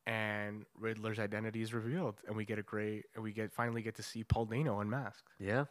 and 0.06 0.66
Riddler's 0.76 1.20
identity 1.20 1.62
is 1.62 1.74
revealed, 1.74 2.22
and 2.28 2.36
we 2.36 2.44
get 2.44 2.60
a 2.60 2.64
great, 2.64 3.06
and 3.14 3.24
we 3.24 3.32
get 3.32 3.54
finally 3.54 3.82
get 3.82 3.96
to 3.96 4.04
see 4.04 4.24
Paul 4.26 4.46
Dano 4.48 4.80
unmasked. 4.82 5.32
Yeah, 5.40 5.66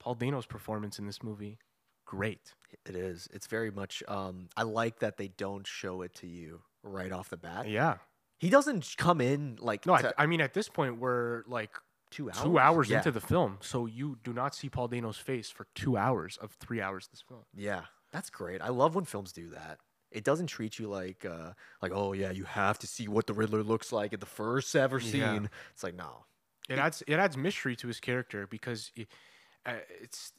Paul 0.00 0.16
Dano's 0.16 0.44
performance 0.46 0.98
in 0.98 1.06
this 1.06 1.22
movie, 1.22 1.58
great. 2.04 2.54
it 2.86 2.94
is. 2.96 3.28
It's 3.32 3.46
very 3.46 3.70
much. 3.70 4.02
Um, 4.08 4.48
I 4.56 4.62
like 4.62 4.98
that 5.00 5.16
they 5.16 5.28
don't 5.28 5.66
show 5.66 6.02
it 6.02 6.14
to 6.16 6.26
you 6.26 6.62
right 6.82 7.12
off 7.12 7.30
the 7.30 7.36
bat. 7.36 7.68
Yeah. 7.68 7.96
He 8.38 8.50
doesn't 8.50 8.94
come 8.98 9.20
in 9.20 9.56
like 9.60 9.86
No, 9.86 9.94
I, 9.94 10.02
to- 10.02 10.14
I 10.18 10.26
mean 10.26 10.40
at 10.40 10.54
this 10.54 10.68
point 10.68 10.98
we're 10.98 11.44
like 11.46 11.70
two 12.10 12.28
hours. 12.30 12.42
two 12.42 12.58
hours 12.58 12.90
yeah. 12.90 12.98
into 12.98 13.10
the 13.10 13.20
film, 13.20 13.58
so 13.60 13.86
you 13.86 14.18
do 14.22 14.32
not 14.32 14.54
see 14.54 14.68
Paul 14.68 14.88
Dano's 14.88 15.16
face 15.16 15.50
for 15.50 15.66
two 15.74 15.96
hours 15.96 16.36
of 16.40 16.52
three 16.52 16.80
hours. 16.80 17.08
This 17.08 17.22
film. 17.26 17.42
Yeah, 17.54 17.82
that's 18.12 18.30
great. 18.30 18.60
I 18.60 18.68
love 18.68 18.94
when 18.94 19.04
films 19.04 19.32
do 19.32 19.50
that. 19.50 19.78
It 20.10 20.24
doesn't 20.24 20.48
treat 20.48 20.78
you 20.78 20.88
like 20.88 21.24
uh 21.24 21.52
like 21.80 21.92
oh 21.94 22.12
yeah, 22.12 22.32
you 22.32 22.44
have 22.44 22.78
to 22.80 22.86
see 22.86 23.08
what 23.08 23.26
the 23.26 23.32
Riddler 23.34 23.62
looks 23.62 23.92
like 23.92 24.12
in 24.12 24.20
the 24.20 24.26
first 24.26 24.74
ever 24.76 25.00
scene. 25.00 25.20
Yeah. 25.20 25.46
It's 25.72 25.82
like 25.82 25.94
no. 25.94 26.24
It 26.68 26.78
adds 26.78 27.02
it 27.06 27.14
adds 27.14 27.36
mystery 27.36 27.76
to 27.76 27.86
his 27.88 28.00
character 28.00 28.46
because 28.46 28.90
it, 28.96 29.08
uh, 29.64 29.74
it's 30.02 30.32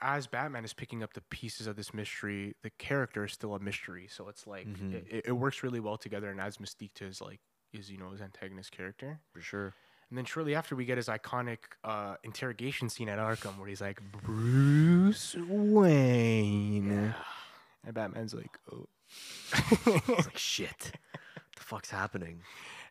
as 0.00 0.26
Batman 0.26 0.64
is 0.64 0.72
picking 0.72 1.02
up 1.02 1.12
the 1.14 1.20
pieces 1.22 1.66
of 1.66 1.76
this 1.76 1.92
mystery, 1.94 2.54
the 2.62 2.70
character 2.70 3.24
is 3.24 3.32
still 3.32 3.54
a 3.54 3.58
mystery. 3.60 4.08
So 4.10 4.28
it's 4.28 4.46
like 4.46 4.66
Mhm. 4.66 4.92
it, 5.10 5.22
it- 5.26 5.32
works 5.32 5.62
really 5.62 5.80
well 5.80 5.96
together 5.98 6.30
and 6.30 6.40
adds 6.40 6.58
mystique 6.58 6.94
to 6.94 7.04
his 7.04 7.20
like 7.20 7.40
his 7.72 7.90
you 7.90 7.98
know 7.98 8.10
his 8.10 8.20
antagonist 8.20 8.72
character. 8.72 9.20
For 9.32 9.40
sure. 9.40 9.74
And 10.10 10.16
then 10.16 10.24
shortly 10.24 10.54
after, 10.54 10.74
we 10.74 10.86
get 10.86 10.96
his 10.96 11.08
iconic 11.08 11.58
uh, 11.84 12.16
interrogation 12.24 12.88
scene 12.88 13.10
at 13.10 13.18
Arkham, 13.18 13.58
where 13.58 13.68
he's 13.68 13.82
like 13.82 14.00
Bruce 14.24 15.36
Wayne, 15.38 16.90
Yeah. 16.90 17.12
and 17.84 17.94
Batman's 17.94 18.32
like, 18.34 18.58
oh. 18.72 18.86
Like 19.86 20.36
shit. 20.38 20.92
the 21.56 21.62
fuck's 21.62 21.90
happening? 21.90 22.40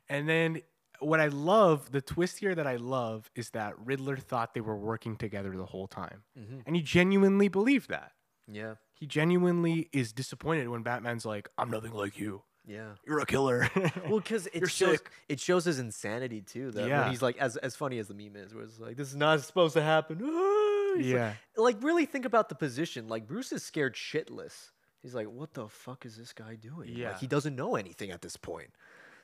And 0.09 0.29
then 0.29 0.61
what 0.99 1.19
I 1.19 1.27
love, 1.27 1.91
the 1.91 2.01
twist 2.01 2.39
here 2.39 2.55
that 2.55 2.67
I 2.67 2.75
love, 2.77 3.29
is 3.35 3.49
that 3.51 3.77
Riddler 3.79 4.17
thought 4.17 4.53
they 4.53 4.61
were 4.61 4.75
working 4.77 5.15
together 5.15 5.55
the 5.55 5.65
whole 5.65 5.87
time. 5.87 6.23
Mhm. 6.37 6.63
And 6.65 6.75
he 6.75 6.81
genuinely 6.81 7.47
believed 7.47 7.89
that. 7.89 8.13
Yeah. 8.47 8.75
He 8.93 9.05
genuinely 9.05 9.89
is 9.93 10.11
disappointed 10.13 10.69
when 10.69 10.81
Batman's 10.83 11.25
like, 11.25 11.49
I'm 11.57 11.69
nothing 11.69 11.91
like 11.93 12.17
you. 12.17 12.43
Yeah. 12.65 12.95
You're 13.05 13.19
a 13.19 13.25
killer. 13.25 13.69
Well, 14.09 14.19
because 14.19 14.47
it 14.47 14.55
You're 14.55 14.67
shows 14.69 14.97
sick. 14.97 15.09
it 15.29 15.39
shows 15.39 15.65
his 15.65 15.79
insanity 15.79 16.41
too. 16.41 16.71
That 16.71 16.87
Yeah. 16.87 17.09
he's 17.09 17.21
like 17.21 17.37
as 17.37 17.55
as 17.57 17.75
funny 17.75 17.97
as 17.99 18.07
the 18.07 18.13
meme 18.13 18.35
is, 18.35 18.53
where 18.53 18.63
it's 18.63 18.79
like 18.79 18.97
this 18.97 19.09
is 19.09 19.15
not 19.15 19.39
supposed 19.41 19.73
to 19.75 19.81
happen. 19.81 20.19
Ah, 20.23 20.93
he's 20.97 21.05
like- 21.07 21.13
yeah. 21.13 21.33
like 21.55 21.81
really 21.81 22.05
think 22.05 22.25
about 22.25 22.49
the 22.49 22.55
position. 22.55 23.07
Like 23.07 23.25
Bruce 23.27 23.51
is 23.51 23.63
scared 23.63 23.95
shitless. 23.95 24.71
He's 25.01 25.13
like, 25.15 25.27
what 25.27 25.53
the 25.53 25.67
fuck 25.69 26.05
is 26.05 26.17
this 26.17 26.33
guy 26.33 26.55
doing? 26.55 26.89
Yeah. 26.91 27.11
Like 27.11 27.19
he 27.19 27.27
doesn't 27.27 27.55
know 27.55 27.75
anything 27.75 28.11
at 28.11 28.21
this 28.21 28.35
point. 28.35 28.71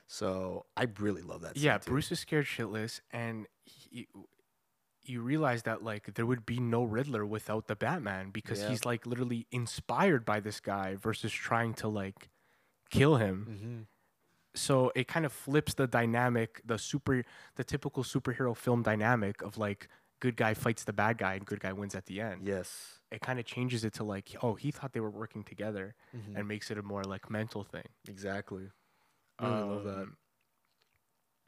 So 0.06 0.66
I 0.76 0.86
really 0.98 1.22
love 1.22 1.40
that. 1.42 1.56
Yeah. 1.56 1.78
Bruce 1.78 2.12
is 2.12 2.20
scared 2.20 2.46
shitless, 2.46 3.00
and 3.10 3.46
he, 3.64 4.06
you 5.02 5.20
realize 5.22 5.62
that 5.64 5.82
like 5.82 6.14
there 6.14 6.26
would 6.26 6.46
be 6.46 6.58
no 6.60 6.82
Riddler 6.84 7.24
without 7.26 7.66
the 7.68 7.76
Batman 7.76 8.30
because 8.30 8.60
Yeah. 8.60 8.68
he's 8.70 8.84
like 8.84 9.06
literally 9.06 9.46
inspired 9.50 10.24
by 10.24 10.40
this 10.40 10.60
guy 10.60 10.94
versus 10.96 11.32
trying 11.32 11.74
to 11.74 11.88
like 11.88 12.30
kill 12.90 13.16
him. 13.16 13.46
Mhm. 13.50 13.86
So 14.56 14.92
it 14.94 15.08
kind 15.08 15.26
of 15.26 15.32
flips 15.32 15.74
the 15.74 15.86
dynamic, 15.86 16.60
the 16.64 16.78
super, 16.78 17.24
the 17.56 17.64
typical 17.64 18.04
superhero 18.04 18.56
film 18.56 18.82
dynamic 18.82 19.42
of 19.42 19.58
like 19.58 19.88
good 20.20 20.36
guy 20.36 20.54
fights 20.54 20.84
the 20.84 20.92
bad 20.92 21.18
guy 21.18 21.34
and 21.34 21.44
good 21.44 21.60
guy 21.60 21.72
wins 21.72 21.94
at 21.94 22.06
the 22.06 22.20
end. 22.20 22.46
Yes. 22.46 23.00
It 23.10 23.20
kind 23.20 23.38
of 23.40 23.44
changes 23.46 23.84
it 23.84 23.92
to 23.94 24.04
like, 24.04 24.34
oh, 24.42 24.54
he 24.54 24.70
thought 24.70 24.92
they 24.92 25.00
were 25.00 25.10
working 25.10 25.42
together, 25.44 25.94
Mhm. 26.16 26.36
and 26.38 26.48
makes 26.48 26.70
it 26.70 26.78
a 26.78 26.82
more 26.82 27.02
like 27.04 27.28
mental 27.30 27.64
thing. 27.64 27.88
Exactly. 28.08 28.70
Really 29.40 29.52
love 29.62 29.84
that. 29.84 29.96
Um, 30.02 30.16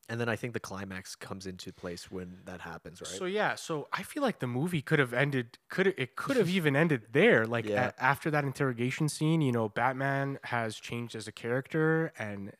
And 0.09 0.21
then 0.21 0.29
I 0.29 0.37
think 0.37 0.53
the 0.53 0.61
climax 0.61 1.17
comes 1.17 1.47
into 1.47 1.73
place 1.73 2.11
when 2.13 2.43
that 2.45 2.61
happens, 2.61 3.01
right? 3.01 3.09
So 3.11 3.25
yeah, 3.25 3.57
so 3.57 3.89
I 3.93 4.03
feel 4.05 4.23
like 4.23 4.39
the 4.39 4.47
movie 4.47 4.81
could 4.81 5.01
have 5.01 5.13
ended 5.13 5.59
could 5.69 5.89
it 5.89 6.15
could 6.17 6.37
have 6.37 6.49
even 6.59 6.77
ended 6.77 7.07
there 7.13 7.45
like 7.47 7.65
Yeah. 7.67 7.91
a- 7.97 8.03
after 8.03 8.31
that 8.31 8.45
interrogation 8.45 9.09
scene, 9.09 9.41
you 9.41 9.51
know, 9.53 9.69
Batman 9.69 10.39
has 10.45 10.77
changed 10.77 11.17
as 11.17 11.27
a 11.27 11.33
character 11.33 12.13
and 12.19 12.53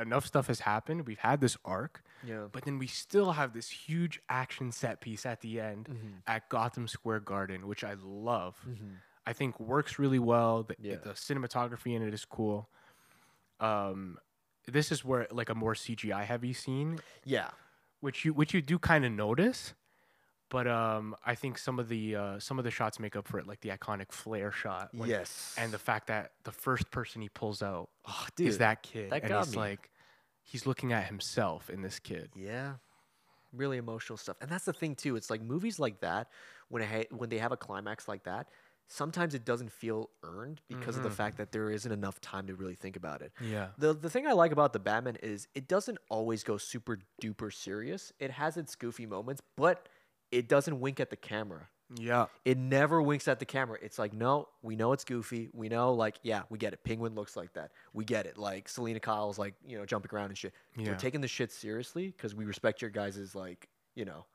enough 0.00 0.26
stuff 0.26 0.46
has 0.48 0.60
happened. 0.60 1.06
We've 1.06 1.18
had 1.20 1.40
this 1.40 1.56
arc, 1.64 2.02
yeah. 2.24 2.46
but 2.50 2.64
then 2.64 2.78
we 2.78 2.86
still 2.88 3.32
have 3.32 3.52
this 3.52 3.68
huge 3.68 4.20
action 4.28 4.72
set 4.72 5.00
piece 5.00 5.24
at 5.26 5.40
the 5.42 5.60
end 5.60 5.86
Mhm. 5.88 6.22
at 6.26 6.48
Gotham 6.48 6.88
Square 6.88 7.20
Garden, 7.20 7.66
which 7.68 7.84
I 7.84 7.94
love. 7.94 8.56
Mhm. 8.66 8.96
I 9.26 9.32
think 9.34 9.60
works 9.60 9.98
really 9.98 10.18
well. 10.18 10.62
The, 10.64 10.76
Yeah. 10.80 10.96
the 10.96 11.10
cinematography 11.10 11.94
in 11.94 12.02
it 12.02 12.12
is 12.14 12.24
cool. 12.24 12.70
Um 13.60 14.18
this 14.66 14.92
is 14.92 15.04
where 15.04 15.26
like 15.30 15.48
a 15.48 15.54
more 15.54 15.74
CGI 15.74 16.24
heavy 16.24 16.52
scene 16.52 16.98
Yeah. 17.24 17.50
which 18.00 18.24
you 18.24 18.32
which 18.34 18.52
you 18.54 18.60
do 18.62 18.78
kind 18.78 19.04
of 19.04 19.12
notice 19.12 19.74
but 20.50 20.66
um 20.66 21.14
i 21.26 21.34
think 21.34 21.58
some 21.58 21.78
of 21.78 21.88
the 21.88 22.14
uh 22.16 22.38
some 22.38 22.58
of 22.58 22.64
the 22.64 22.70
shots 22.70 22.98
make 23.00 23.16
up 23.16 23.26
for 23.26 23.38
it 23.38 23.46
like 23.46 23.60
the 23.60 23.70
iconic 23.70 24.12
flare 24.12 24.50
shot 24.52 24.88
when- 24.92 25.08
yes. 25.08 25.54
and 25.58 25.72
the 25.72 25.78
fact 25.78 26.06
that 26.06 26.32
the 26.44 26.52
first 26.52 26.90
person 26.90 27.20
he 27.22 27.28
pulls 27.30 27.62
out 27.62 27.88
oh, 28.06 28.26
dude, 28.36 28.48
is 28.48 28.58
that 28.58 28.82
kid 28.82 29.10
that 29.10 29.22
and 29.22 29.28
got 29.30 29.44
he's 29.46 29.54
me. 29.54 29.58
like 29.60 29.90
he's 30.42 30.66
looking 30.66 30.92
at 30.92 31.04
himself 31.06 31.68
in 31.70 31.82
this 31.82 31.98
kid 31.98 32.30
Yeah. 32.36 32.74
Really 33.52 33.78
emotional 33.78 34.18
stuff. 34.18 34.36
And 34.42 34.50
that's 34.50 34.66
the 34.66 34.74
thing 34.74 34.94
too. 34.94 35.16
It's 35.16 35.30
like 35.30 35.40
movies 35.40 35.78
like 35.78 36.00
that 36.00 36.28
when 36.68 36.82
it 36.82 36.86
ha- 36.90 37.16
when 37.16 37.30
they 37.30 37.38
have 37.38 37.50
a 37.50 37.56
climax 37.56 38.06
like 38.06 38.24
that, 38.24 38.48
sometimes 38.88 39.34
it 39.34 39.44
doesn't 39.44 39.70
feel 39.70 40.10
earned 40.24 40.60
because 40.68 40.96
of 40.96 41.02
the 41.02 41.10
Mhm. 41.10 41.14
fact 41.14 41.36
that 41.36 41.52
there 41.52 41.70
isn't 41.70 41.92
enough 41.92 42.20
time 42.20 42.46
to 42.46 42.54
really 42.54 42.74
think 42.74 42.96
about 42.96 43.22
it. 43.22 43.32
yeah 43.40 43.68
The 43.78 43.92
the 43.94 44.10
thing 44.10 44.26
I 44.26 44.32
like 44.32 44.50
about 44.50 44.72
the 44.72 44.78
Batman 44.78 45.16
is 45.16 45.46
it 45.54 45.68
doesn't 45.68 45.98
always 46.08 46.42
go 46.42 46.56
super 46.56 46.98
duper 47.22 47.52
serious. 47.52 48.12
It 48.18 48.30
has 48.32 48.56
its 48.56 48.74
goofy 48.74 49.06
moments, 49.06 49.42
but 49.56 49.88
it 50.30 50.48
doesn't 50.48 50.80
wink 50.80 51.00
at 51.00 51.10
the 51.10 51.16
camera. 51.16 51.68
Yeah. 51.94 52.26
It 52.44 52.58
never 52.58 53.00
winks 53.00 53.28
at 53.28 53.38
the 53.38 53.46
camera. 53.46 53.78
It's 53.80 53.98
like, 53.98 54.12
no, 54.12 54.48
we 54.60 54.76
know 54.76 54.92
it's 54.92 55.04
goofy. 55.04 55.48
We 55.54 55.70
know, 55.70 55.94
like, 55.94 56.18
yeah, 56.22 56.42
we 56.50 56.58
get 56.58 56.74
it. 56.74 56.84
Penguin 56.84 57.14
looks 57.14 57.34
like 57.34 57.54
that. 57.54 57.72
We 57.94 58.04
get 58.04 58.26
it. 58.26 58.36
Like 58.36 58.68
Selina 58.68 59.00
Kyle's 59.00 59.38
like, 59.38 59.54
you 59.66 59.78
know, 59.78 59.86
jumping 59.86 60.10
around 60.14 60.26
and 60.30 60.36
shit. 60.36 60.52
Yeah. 60.76 60.90
We're 60.90 60.96
taking 60.98 61.22
the 61.22 61.28
shit 61.28 61.50
seriously 61.50 62.08
because 62.08 62.34
we 62.34 62.44
respect 62.44 62.82
your 62.82 62.90
guys' 62.90 63.34
like, 63.34 63.70
you 63.94 64.04
know, 64.04 64.26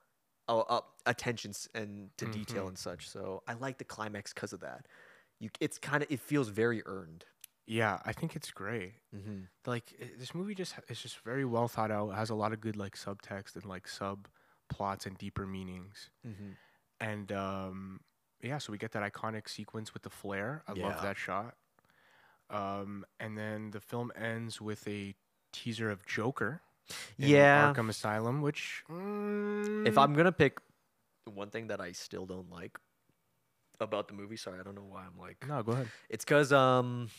uh, 0.62 0.82
attentions 1.06 1.68
and 1.74 2.10
to 2.18 2.26
detail 2.26 2.66
Mhm. 2.66 2.70
and 2.70 2.78
such. 2.78 3.10
So 3.10 3.44
I 3.48 3.54
like 3.54 3.78
the 3.78 3.84
climax 3.86 4.34
because 4.34 4.54
of 4.54 4.60
that. 4.62 4.88
You, 5.39 5.50
it's 5.60 5.78
kind 5.78 6.04
of, 6.04 6.12
it 6.12 6.20
feels 6.20 6.50
very 6.50 6.82
earned. 6.86 7.26
Yeah, 7.66 8.00
I 8.06 8.12
think 8.13 8.36
it's 8.36 8.52
great. 8.52 8.94
Mm-hmm. 9.16 9.42
Like 9.66 9.94
this 10.18 10.36
movie 10.36 10.54
just 10.56 10.76
is 10.89 11.02
just 11.02 11.20
very 11.20 11.46
well 11.46 11.68
thought 11.68 11.92
out. 11.92 12.10
It 12.10 12.16
has 12.16 12.30
a 12.30 12.36
lot 12.36 12.52
of 12.54 12.60
good 12.62 12.76
like 12.76 12.96
subtext 12.98 13.56
and 13.56 13.66
like 13.66 13.88
sub 13.88 14.28
plots 14.70 15.06
and 15.06 15.18
deeper 15.18 15.46
meanings. 15.48 16.10
Mm-hmm. 16.28 16.52
And 17.00 17.32
um 17.32 18.02
yeah, 18.42 18.58
so 18.58 18.72
we 18.74 18.78
get 18.78 18.92
that 18.92 19.13
iconic 19.13 19.48
sequence 19.48 19.94
with 19.94 20.04
the 20.04 20.10
flare. 20.10 20.63
I 20.68 20.74
Yeah. 20.74 20.88
love 20.88 21.02
that 21.04 21.16
shot. 21.18 21.56
Um 22.50 23.06
and 23.20 23.38
then 23.38 23.72
the 23.72 23.80
film 23.80 24.12
ends 24.16 24.60
with 24.62 24.86
a 24.88 25.16
teaser 25.54 25.89
of 25.89 26.06
Joker. 26.06 26.62
In 27.17 27.30
Yeah. 27.30 27.74
Arkham 27.74 27.89
Asylum, 27.89 28.41
which 28.41 28.84
If 28.89 29.96
mm, 29.96 30.02
I'm 30.04 30.13
gonna 30.13 30.32
pick 30.32 30.60
the 31.26 31.32
one 31.32 31.50
thing 31.50 31.67
that 31.67 31.80
I 31.82 31.91
still 31.93 32.26
don't 32.26 32.50
like 32.52 32.78
about 33.80 34.08
the 34.08 34.13
movie, 34.13 34.38
sorry, 34.38 34.60
I 34.60 34.63
don't 34.63 34.76
know 34.76 34.86
why 34.88 35.02
I'm 35.04 35.17
like, 35.19 35.46
no, 35.48 35.62
go 35.63 35.74
ahead. 35.74 35.88
it's 36.10 36.24
because 36.24 36.52
um, 36.54 37.10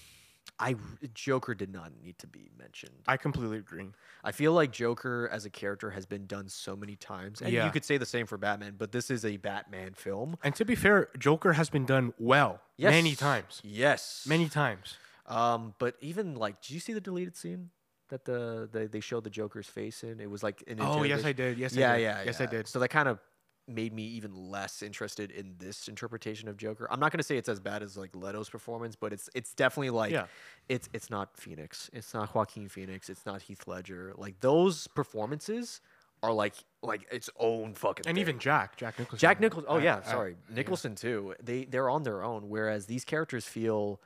I 0.58 0.76
Joker 1.14 1.54
did 1.54 1.72
not 1.72 1.92
need 2.02 2.18
to 2.18 2.26
be 2.26 2.50
mentioned. 2.58 2.94
I 3.06 3.16
completely 3.16 3.58
agree. 3.58 3.88
I 4.22 4.32
feel 4.32 4.52
like 4.52 4.70
Joker 4.72 5.28
as 5.32 5.44
a 5.44 5.50
character 5.50 5.90
has 5.90 6.06
been 6.06 6.26
done 6.26 6.48
so 6.48 6.76
many 6.76 6.96
times, 6.96 7.40
and 7.42 7.50
Yeah. 7.50 7.66
you 7.66 7.70
could 7.72 7.84
say 7.84 7.98
the 7.98 8.06
same 8.06 8.26
for 8.26 8.38
Batman, 8.38 8.74
but 8.78 8.92
this 8.92 9.10
is 9.10 9.24
a 9.24 9.36
Batman 9.36 9.94
film. 9.94 10.36
And 10.42 10.54
to 10.56 10.64
be 10.64 10.74
fair, 10.74 11.08
Joker 11.18 11.54
has 11.54 11.70
been 11.70 11.86
done 11.86 12.14
well 12.18 12.60
many 12.78 13.14
times. 13.14 13.60
Yes, 13.64 14.24
Many 14.26 14.48
times. 14.48 14.96
Um, 15.26 15.74
but 15.78 15.96
even 16.00 16.34
like, 16.36 16.60
did 16.60 16.70
you 16.70 16.80
see 16.80 16.92
the 16.92 17.00
deleted 17.00 17.36
scene 17.36 17.70
that 18.08 18.24
the, 18.24 18.68
the 18.70 18.86
they 18.86 19.00
showed 19.00 19.24
the 19.24 19.30
Joker's 19.30 19.66
face 19.66 20.02
in? 20.04 20.20
It 20.20 20.30
was 20.30 20.42
like 20.42 20.62
an 20.66 20.78
Oh, 20.80 21.02
yes, 21.02 21.24
I 21.24 21.32
did. 21.32 21.58
Yes, 21.58 21.74
yeah, 21.74 21.92
I 21.92 21.96
did. 21.96 22.02
yeah, 22.02 22.22
Yes, 22.24 22.40
I 22.40 22.46
did. 22.46 22.68
So 22.68 22.78
that 22.78 22.88
kind 22.88 23.08
of 23.08 23.18
made 23.66 23.94
me 23.94 24.02
even 24.02 24.34
less 24.34 24.82
interested 24.82 25.30
in 25.30 25.54
this 25.58 25.88
interpretation 25.88 26.48
of 26.48 26.56
Joker. 26.58 26.86
I'm 26.90 27.00
not 27.00 27.10
gonna 27.12 27.22
say 27.22 27.38
it's 27.38 27.48
as 27.48 27.60
bad 27.60 27.82
as 27.82 27.96
like 27.96 28.10
Leto's 28.14 28.50
performance, 28.50 28.94
but 28.94 29.12
it's 29.14 29.30
it's 29.34 29.54
definitely 29.54 29.88
like 29.90 30.12
Yeah. 30.12 30.26
it's 30.68 30.88
it's 30.92 31.08
not 31.08 31.34
Phoenix, 31.38 31.88
it's 31.94 32.12
not 32.12 32.34
Joaquin 32.34 32.68
Phoenix, 32.68 33.08
it's 33.08 33.24
not 33.24 33.40
Heath 33.40 33.66
Ledger. 33.66 34.12
Like 34.16 34.38
those 34.40 34.86
performances 34.88 35.80
are 36.22 36.30
like 36.32 36.54
like 36.82 37.06
its 37.10 37.30
own 37.38 37.72
fucking. 37.72 38.06
And 38.06 38.16
thing. 38.16 38.20
even 38.20 38.38
Jack, 38.38 38.76
Jack 38.76 38.98
Nicholson. 38.98 39.18
Jack 39.18 39.40
Nicholson. 39.40 39.64
Oh 39.66 39.78
yeah, 39.78 39.96
I- 39.96 39.98
uh, 40.00 40.10
sorry, 40.10 40.36
yeah. 40.50 40.56
Nicholson 40.56 40.94
too. 40.94 41.34
They 41.42 41.64
they're 41.64 41.88
on 41.88 42.02
their 42.02 42.22
own, 42.22 42.50
whereas 42.50 42.84
these 42.84 43.06
characters 43.06 43.46
feel 43.46 43.98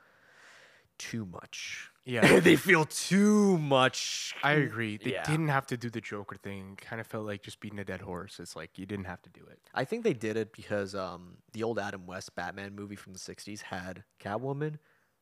too 0.97 1.25
much. 1.25 1.89
Yeah. 2.09 2.39
they 2.39 2.55
feel 2.55 2.85
too 2.85 3.57
much. 3.59 4.33
I 4.43 4.53
agree. 4.53 4.97
They 4.97 5.13
Yeah. 5.13 5.23
didn't 5.23 5.49
have 5.49 5.67
to 5.67 5.77
do 5.77 5.89
the 5.89 6.01
Joker 6.01 6.35
thing. 6.35 6.77
Kind 6.81 6.99
of 6.99 7.07
felt 7.07 7.25
like 7.25 7.43
just 7.43 7.59
beating 7.59 7.79
a 7.79 7.85
dead 7.85 8.01
horse. 8.01 8.39
It's 8.39 8.55
like 8.55 8.77
you 8.79 8.85
didn't 8.85 9.05
have 9.05 9.21
to 9.23 9.29
do 9.29 9.41
it. 9.49 9.59
I 9.73 9.85
think 9.85 10.03
they 10.03 10.13
did 10.13 10.35
it 10.37 10.51
because 10.53 10.95
um, 10.95 11.37
the 11.53 11.63
old 11.63 11.77
Adam 11.79 12.05
West 12.07 12.35
Batman 12.35 12.75
movie 12.75 12.95
from 12.95 13.13
the 13.13 13.19
'60s 13.19 13.61
had 13.61 14.03
Catwoman, 14.19 14.77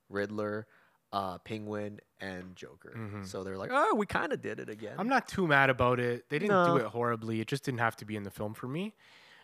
Riddler, 0.09 0.67
uh, 1.11 1.37
Penguin, 1.39 1.99
and 2.21 2.55
Joker. 2.55 2.93
Mhm. 2.97 3.25
So 3.27 3.43
they're 3.43 3.57
like, 3.57 3.71
oh, 3.73 3.95
we 3.95 4.05
kind 4.05 4.31
of 4.33 4.41
did 4.41 4.59
it 4.59 4.69
again. 4.69 4.95
I'm 4.97 5.09
not 5.09 5.27
too 5.27 5.47
mad 5.47 5.69
about 5.69 5.99
it. 5.99 6.29
They 6.29 6.39
didn't 6.39 6.51
No. 6.55 6.77
do 6.77 6.85
it 6.85 6.87
horribly. 6.87 7.41
It 7.41 7.47
just 7.47 7.63
didn't 7.65 7.79
have 7.79 7.95
to 7.97 8.05
be 8.05 8.15
in 8.15 8.23
the 8.23 8.31
film 8.31 8.53
for 8.53 8.67
me. 8.67 8.93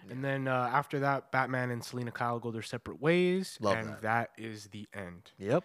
And 0.09 0.21
then 0.23 0.49
uh, 0.49 0.69
after 0.73 0.99
that, 0.99 1.31
Batman 1.31 1.71
and 1.71 1.81
Selina 1.81 2.11
Kyle 2.11 2.37
go 2.37 2.51
their 2.51 2.61
separate 2.61 2.99
ways, 3.01 3.57
Love 3.61 3.77
and 3.77 3.87
that. 3.87 4.01
that 4.01 4.29
is 4.37 4.67
the 4.67 4.85
end. 4.93 5.31
Yep. 5.37 5.63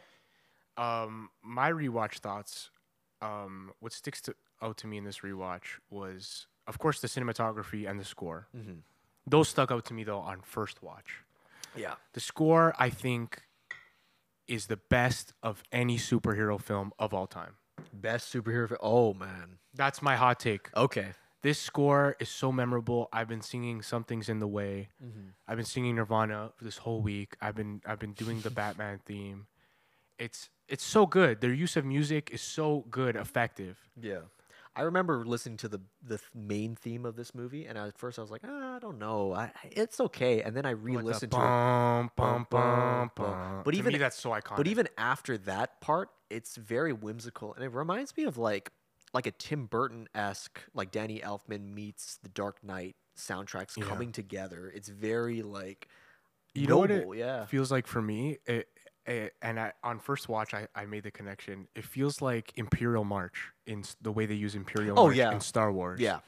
Um, 0.79 1.31
my 1.43 1.71
rewatch 1.71 2.19
thoughts. 2.19 2.71
Um, 3.21 3.73
what 3.81 3.93
sticks 3.93 4.21
to, 4.23 4.35
out 4.63 4.77
to 4.79 4.87
me 4.87 4.97
in 4.97 5.05
this 5.05 5.19
rewatch 5.21 5.79
was, 5.91 6.47
of 6.69 6.79
course, 6.79 7.01
the 7.01 7.09
cinematography 7.09 7.89
and 7.91 7.99
the 7.99 8.05
score. 8.05 8.47
Mhm. 8.57 8.83
Those 9.27 9.49
stuck 9.49 9.71
out 9.71 9.85
to 9.87 9.95
me 9.95 10.05
though 10.05 10.21
on 10.21 10.41
first 10.43 10.83
watch. 10.83 11.25
Yeah. 11.77 11.97
The 12.13 12.21
score, 12.21 12.75
I 12.79 12.91
think, 12.91 13.43
is 14.47 14.67
the 14.69 14.77
best 14.77 15.35
of 15.43 15.63
any 15.73 15.99
superhero 15.99 16.61
film 16.61 16.93
of 16.99 17.13
all 17.13 17.27
time. 17.27 17.57
Best 17.93 18.33
superhero. 18.33 18.69
fi- 18.71 18.77
Oh 18.81 19.13
man. 19.15 19.59
That's 19.75 20.01
my 20.01 20.17
hot 20.17 20.41
take. 20.41 20.71
Okay. 20.77 21.13
This 21.43 21.61
score 21.61 22.17
is 22.19 22.29
so 22.29 22.51
memorable. 22.51 23.09
I've 23.13 23.29
been 23.29 23.43
singing 23.43 23.83
"Something's 23.83 24.29
in 24.29 24.39
the 24.41 24.49
Way." 24.49 24.89
Mm-hmm. 25.05 25.29
I've 25.47 25.57
been 25.57 25.67
singing 25.67 25.95
Nirvana 25.97 26.51
for 26.57 26.65
this 26.65 26.79
whole 26.79 27.01
week. 27.03 27.37
I've 27.41 27.55
been 27.55 27.81
I've 27.87 27.99
been 28.01 28.13
doing 28.15 28.41
the 28.41 28.51
Batman 28.63 28.99
theme. 29.05 29.47
It's 30.19 30.51
it's 30.69 30.85
so 30.85 31.07
good. 31.07 31.41
Their 31.41 31.53
use 31.55 31.77
of 31.77 31.85
music 31.85 32.31
is 32.33 32.41
so 32.43 32.85
good, 32.91 33.17
effective. 33.17 33.79
Yeah. 34.01 34.21
I 34.77 34.83
remember 34.83 35.25
listening 35.25 35.57
to 35.59 35.69
the 35.69 35.81
the 36.03 36.19
th- 36.19 36.31
main 36.35 36.77
theme 36.77 37.05
of 37.05 37.17
this 37.17 37.35
movie, 37.35 37.67
and 37.67 37.77
at 37.77 37.99
first 37.99 38.19
I 38.19 38.23
was 38.23 38.31
like, 38.31 38.43
ah, 38.47 38.77
I 38.77 38.79
don't 38.79 38.99
know, 38.99 39.33
I, 39.33 39.51
it's 39.65 39.99
okay. 39.99 40.43
And 40.43 40.55
then 40.57 40.65
I 40.67 40.75
Like 40.75 40.85
re-listened 40.85 41.33
to 41.33 41.39
it. 41.39 41.41
bum, 41.41 42.11
bum, 42.15 42.47
bum. 42.51 43.11
But 43.65 43.73
To 43.73 43.77
even- 43.77 43.93
me, 43.93 43.99
that's 43.99 44.17
so 44.19 44.31
iconic. 44.31 44.57
But 44.57 44.69
even 44.69 44.89
after 44.97 45.37
that 45.39 45.81
part, 45.81 46.11
it's 46.31 46.55
very 46.57 46.93
whimsical, 46.93 47.55
and 47.55 47.65
it 47.65 47.73
reminds 47.73 48.17
me 48.17 48.25
of 48.25 48.39
like 48.39 48.71
like 49.15 49.27
a 49.27 49.31
Tim 49.33 49.67
Burton 49.67 50.07
esque, 50.15 50.61
like 50.75 50.91
Danny 50.93 51.21
Elfman 51.21 51.73
meets 51.75 52.19
the 52.23 52.29
Dark 52.29 52.63
Knight 52.63 52.95
soundtracks 53.17 53.77
Yeah. 53.77 53.85
coming 53.85 54.13
together. 54.13 54.71
It's 54.73 54.89
very 54.91 55.43
like 55.43 55.89
You 56.55 56.67
know 56.69 56.79
what 56.79 56.91
it 56.93 57.07
yeah. 57.17 57.47
feels 57.47 57.73
like 57.73 57.87
for 57.89 58.01
me, 58.03 58.39
it, 58.47 58.69
it, 59.09 59.35
and 59.43 59.59
I, 59.59 59.73
on 59.83 59.99
first 59.99 60.29
watch, 60.29 60.55
I, 60.55 60.69
I 60.75 60.85
made 60.87 61.03
the 61.03 61.11
connection. 61.11 61.67
It 61.75 61.85
feels 61.85 62.21
like 62.23 62.53
Imperial 62.57 63.05
March 63.05 63.37
in 63.67 63.81
s- 63.81 63.97
the 64.03 64.13
way 64.13 64.27
they 64.27 64.35
use 64.35 64.55
Imperial 64.55 64.99
Oh, 64.99 65.05
March 65.07 65.17
yeah. 65.17 65.33
in 65.33 65.41
Star 65.41 65.73
Wars. 65.73 65.99
Yeah. 66.01 66.21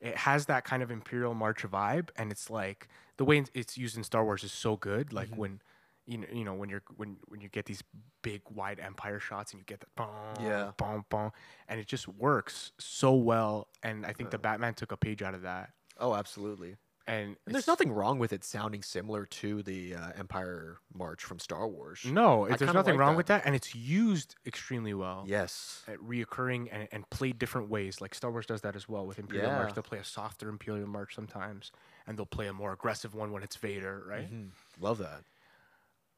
it 0.00 0.16
has 0.16 0.46
that 0.46 0.64
kind 0.64 0.82
of 0.82 0.90
Imperial 0.90 1.34
March 1.34 1.62
vibe, 1.64 2.10
and 2.16 2.30
it's 2.30 2.48
like 2.50 2.88
the 3.16 3.24
way 3.24 3.42
it's 3.54 3.76
used 3.76 3.96
in 3.96 4.04
Star 4.04 4.24
Wars 4.24 4.44
is 4.44 4.52
so 4.52 4.76
good. 4.76 5.12
Like 5.12 5.28
Mm-hmm. 5.30 5.36
when 5.40 5.60
you 6.06 6.18
know, 6.18 6.26
you 6.32 6.44
know 6.44 6.54
when 6.54 6.68
you're 6.70 6.82
when 6.96 7.16
when 7.26 7.40
you 7.42 7.48
get 7.50 7.66
these 7.66 7.82
big 8.22 8.40
wide 8.54 8.80
Empire 8.80 9.18
shots 9.20 9.52
and 9.52 9.60
you 9.60 9.64
get 9.66 9.80
that 9.80 9.94
boom, 9.96 10.46
Yeah. 10.46 10.70
boom, 10.78 11.04
boom, 11.10 11.32
and 11.68 11.78
it 11.80 11.86
just 11.86 12.08
works 12.08 12.72
so 12.78 13.12
well. 13.14 13.68
And 13.82 14.06
I 14.06 14.12
think 14.14 14.30
the 14.30 14.38
Batman 14.38 14.72
took 14.74 14.92
a 14.92 14.96
page 14.96 15.20
out 15.22 15.34
of 15.34 15.42
that. 15.42 15.70
Oh, 16.00 16.14
absolutely. 16.14 16.76
And, 17.08 17.36
And 17.46 17.54
there's 17.54 17.66
nothing 17.66 17.90
wrong 17.90 18.18
with 18.18 18.34
it 18.34 18.44
sounding 18.44 18.82
similar 18.82 19.24
to 19.26 19.62
the 19.62 19.94
uh, 19.94 20.10
Empire 20.18 20.76
March 20.92 21.24
from 21.24 21.38
Star 21.38 21.66
Wars. 21.66 22.04
No, 22.04 22.44
it, 22.44 22.58
there's 22.58 22.74
nothing 22.74 22.92
like 22.94 23.00
wrong 23.00 23.12
that. 23.12 23.16
with 23.16 23.26
that, 23.28 23.42
and 23.46 23.54
it's 23.54 23.74
used 23.74 24.36
extremely 24.46 24.92
well. 24.92 25.24
Yes. 25.26 25.82
uh, 25.88 25.92
reoccurring 25.92 26.68
and, 26.70 26.86
and 26.92 27.08
played 27.08 27.38
different 27.38 27.70
ways. 27.70 28.00
Like 28.02 28.14
Star 28.14 28.30
Wars 28.30 28.44
does 28.44 28.60
that 28.60 28.76
as 28.76 28.88
well 28.90 29.06
with 29.06 29.18
Imperial 29.18 29.48
Yeah. 29.50 29.56
March. 29.56 29.72
They'll 29.72 29.82
play 29.82 29.98
a 29.98 30.04
softer 30.04 30.50
Imperial 30.50 30.86
March 30.86 31.14
sometimes, 31.14 31.72
and 32.06 32.18
they'll 32.18 32.26
play 32.26 32.46
a 32.46 32.52
more 32.52 32.72
aggressive 32.74 33.14
one 33.14 33.32
when 33.32 33.42
it's 33.42 33.56
Vader, 33.56 34.04
right? 34.06 34.30
Mhm. 34.30 34.50
Love 34.78 34.98
that. 34.98 35.22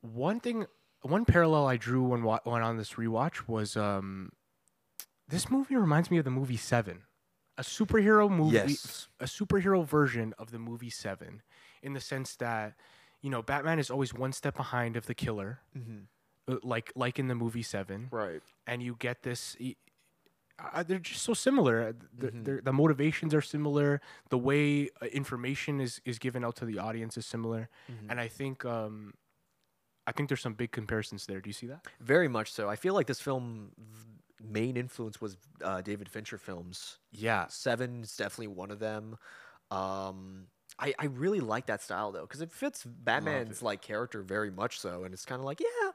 One 0.01 0.41
thing, 0.41 0.67
one 1.03 1.25
parallel 1.25 1.67
I 1.69 1.77
drew 1.77 2.03
when 2.03 2.25
wa- 2.25 2.41
when 2.45 2.63
on 2.63 2.79
this 2.79 2.95
rewatch 2.95 3.47
was 3.47 3.77
um, 3.77 4.33
this 5.29 5.51
movie 5.51 5.77
reminds 5.77 6.11
me 6.11 6.19
of 6.19 6.25
the 6.25 6.31
movie 6.33 6.57
Seven, 6.57 7.03
a 7.61 7.65
superhero 7.77 8.25
movie, 8.31 8.57
Yes. 8.73 9.09
a 9.27 9.29
superhero 9.39 9.81
version 9.97 10.29
of 10.43 10.47
the 10.55 10.59
movie 10.59 10.91
Seven, 11.05 11.43
in 11.83 11.93
the 11.93 12.01
sense 12.13 12.31
that 12.37 12.69
you 13.25 13.31
know 13.33 13.43
Batman 13.43 13.79
is 13.79 13.91
always 13.95 14.13
one 14.25 14.33
step 14.41 14.55
behind 14.65 14.97
of 14.97 15.05
the 15.11 15.15
killer, 15.25 15.51
Mm-hmm. 15.79 16.01
uh, 16.53 16.57
like 16.75 16.89
like 17.05 17.17
in 17.23 17.29
the 17.29 17.35
movie 17.45 17.63
Seven 17.75 18.09
Right. 18.11 18.43
and 18.67 18.83
you 18.83 18.93
get 19.07 19.17
this 19.23 19.43
uh, 20.59 20.83
they're 20.87 20.99
just 21.13 21.23
so 21.31 21.35
similar 21.35 21.75
Uh, 21.89 21.93
the, 22.23 22.29
Mhm. 22.31 22.45
they're- 22.45 22.61
the 22.69 22.73
motivations 22.83 23.33
are 23.39 23.41
similar 23.57 24.01
the 24.35 24.39
way 24.49 24.89
uh, 25.03 25.07
information 25.21 25.81
is 25.81 26.01
is 26.11 26.19
given 26.19 26.45
out 26.47 26.55
to 26.61 26.65
the 26.71 26.79
audience 26.87 27.15
is 27.21 27.27
similar 27.35 27.63
Mhm. 27.89 28.07
and 28.11 28.17
i 28.27 28.29
think 28.39 28.57
um 28.77 29.15
i 30.09 30.13
think 30.13 30.29
there's 30.29 30.43
some 30.49 30.57
big 30.63 30.71
comparisons 30.81 31.23
there 31.27 31.41
do 31.41 31.49
you 31.49 31.55
see 31.63 31.69
that 31.73 31.81
Very 32.15 32.29
much 32.29 32.49
so. 32.57 32.63
I 32.75 32.77
feel 32.77 32.95
like 32.99 33.07
this 33.13 33.21
film 33.29 33.73
main 34.51 34.77
influence 34.77 35.21
was 35.21 35.37
uh, 35.63 35.81
David 35.81 36.09
Fincher 36.09 36.39
films. 36.39 36.99
yeah 37.13 37.47
Seven's 37.49 38.17
definitely 38.17 38.49
one 38.49 38.71
of 38.71 38.79
them. 38.79 39.17
Um, 39.71 40.47
I, 40.79 40.95
I 40.99 41.07
really 41.07 41.41
like 41.41 41.67
that 41.67 41.83
style 41.83 42.11
though, 42.13 42.23
because 42.23 42.41
it 42.41 42.51
fits 42.51 42.85
Batman's 42.85 43.63
like 43.63 43.83
character 43.83 44.23
very 44.23 44.51
much 44.51 44.81
so, 44.81 45.05
and 45.05 45.13
it's 45.15 45.25
kind 45.25 45.39
of 45.39 45.45
like 45.45 45.61
yeah, 45.61 45.91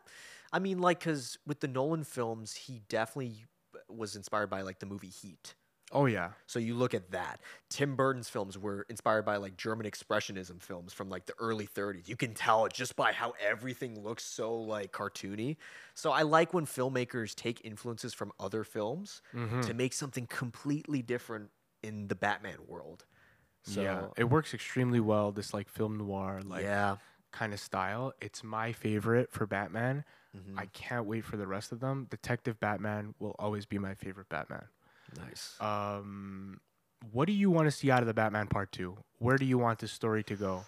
I 0.54 0.60
mean 0.60 0.80
like 0.80 1.00
because 1.00 1.38
with 1.46 1.60
the 1.60 1.68
Nolan 1.68 2.04
films, 2.04 2.54
he 2.54 2.82
definitely 2.88 3.46
was 3.90 4.16
inspired 4.16 4.50
by 4.50 4.62
like 4.62 4.80
the 4.80 4.86
movie 4.86 5.10
Heat. 5.10 5.56
Oh 5.92 6.06
yeah 6.06 6.32
So 6.48 6.60
you 6.60 6.76
look 6.76 6.94
at 6.94 7.12
that. 7.12 7.42
Tim 7.70 7.96
Burton's 7.96 8.30
films 8.30 8.58
were 8.58 8.86
inspired 8.90 9.24
by 9.26 9.38
like 9.38 9.58
German 9.58 9.86
expressionism 9.86 10.62
films 10.62 10.94
from 10.94 11.10
like 11.10 11.26
the 11.26 11.34
early 11.40 11.66
30s. 11.66 12.08
You 12.08 12.16
can 12.16 12.34
tell 12.34 12.66
it 12.66 12.74
just 12.74 12.96
by 12.96 13.12
how 13.14 13.34
everything 13.40 14.02
looks 14.04 14.24
so 14.24 14.56
like 14.56 14.92
cartoony. 14.92 15.58
So 15.94 16.12
I 16.12 16.22
like 16.24 16.54
when 16.54 16.66
filmmakers 16.66 17.36
take 17.36 17.62
influences 17.66 18.14
from 18.14 18.32
other 18.40 18.64
films 18.64 19.22
Mhm. 19.34 19.62
to 19.68 19.74
make 19.74 19.94
something 19.94 20.28
completely 20.28 21.02
different 21.02 21.52
in 21.84 22.08
the 22.08 22.16
Batman 22.16 22.66
world. 22.68 23.06
So 23.64 23.82
yeah, 23.82 24.08
it 24.18 24.26
works 24.26 24.54
extremely 24.54 25.00
well. 25.00 25.32
This 25.32 25.54
like 25.54 25.70
film 25.70 25.98
noir 25.98 26.42
like 26.44 26.64
yeah. 26.64 26.98
kind 27.32 27.54
of 27.54 27.60
style. 27.60 28.14
It's 28.22 28.44
my 28.44 28.72
favorite 28.72 29.32
for 29.32 29.46
Batman. 29.48 30.06
Mhm. 30.36 30.60
I 30.60 30.68
can't 30.68 31.06
wait 31.06 31.26
for 31.26 31.38
the 31.38 31.48
rest 31.48 31.72
of 31.72 31.80
them. 31.80 32.06
Detective 32.10 32.60
Batman 32.60 33.16
will 33.20 33.36
always 33.40 33.66
be 33.66 33.80
my 33.80 33.96
favorite 33.96 34.30
Batman. 34.30 34.68
Nice. 35.18 35.56
Um, 35.60 36.60
what 37.12 37.26
do 37.26 37.34
you 37.34 37.50
want 37.50 37.68
to 37.68 37.72
see 37.72 37.92
out 37.92 38.02
of 38.02 38.08
the 38.08 38.14
Batman 38.14 38.48
Part 38.48 38.72
Two? 38.72 38.98
Where 39.20 39.38
do 39.38 39.46
you 39.46 39.58
want 39.58 39.80
this 39.80 39.92
story 39.92 40.24
to 40.24 40.36
go? 40.36 40.64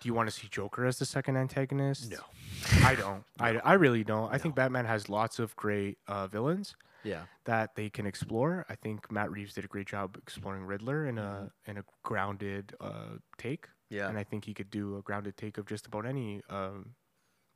Do 0.00 0.08
you 0.08 0.14
want 0.14 0.28
to 0.28 0.34
see 0.34 0.48
Joker 0.50 0.86
as 0.86 0.98
the 0.98 1.04
second 1.04 1.36
antagonist? 1.36 2.10
No. 2.10 2.18
I 2.86 2.94
don't. 2.94 3.22
I, 3.38 3.56
I 3.58 3.74
really 3.74 4.02
don't. 4.02 4.32
I 4.32 4.38
think 4.38 4.54
Batman 4.54 4.86
has 4.86 5.08
lots 5.08 5.38
of 5.38 5.54
great 5.56 5.98
uh, 6.08 6.26
villains 6.26 6.74
yeah. 7.04 7.22
that 7.44 7.74
they 7.74 7.90
can 7.90 8.06
explore. 8.06 8.64
I 8.68 8.74
think 8.76 9.10
Matt 9.10 9.30
Reeves 9.30 9.54
did 9.54 9.64
a 9.64 9.68
great 9.68 9.86
job 9.86 10.16
exploring 10.16 10.64
Riddler 10.64 11.06
in 11.06 11.18
a 11.18 11.50
in 11.66 11.78
a 11.78 11.84
grounded 12.02 12.74
uh, 12.80 13.16
take, 13.38 13.68
Yeah. 13.90 14.08
and 14.08 14.18
I 14.18 14.24
think 14.24 14.44
he 14.44 14.54
could 14.54 14.70
do 14.70 14.96
a 14.96 15.02
grounded 15.02 15.36
take 15.36 15.58
of 15.58 15.66
just 15.66 15.86
about 15.86 16.06
any 16.06 16.40
um, 16.48 16.94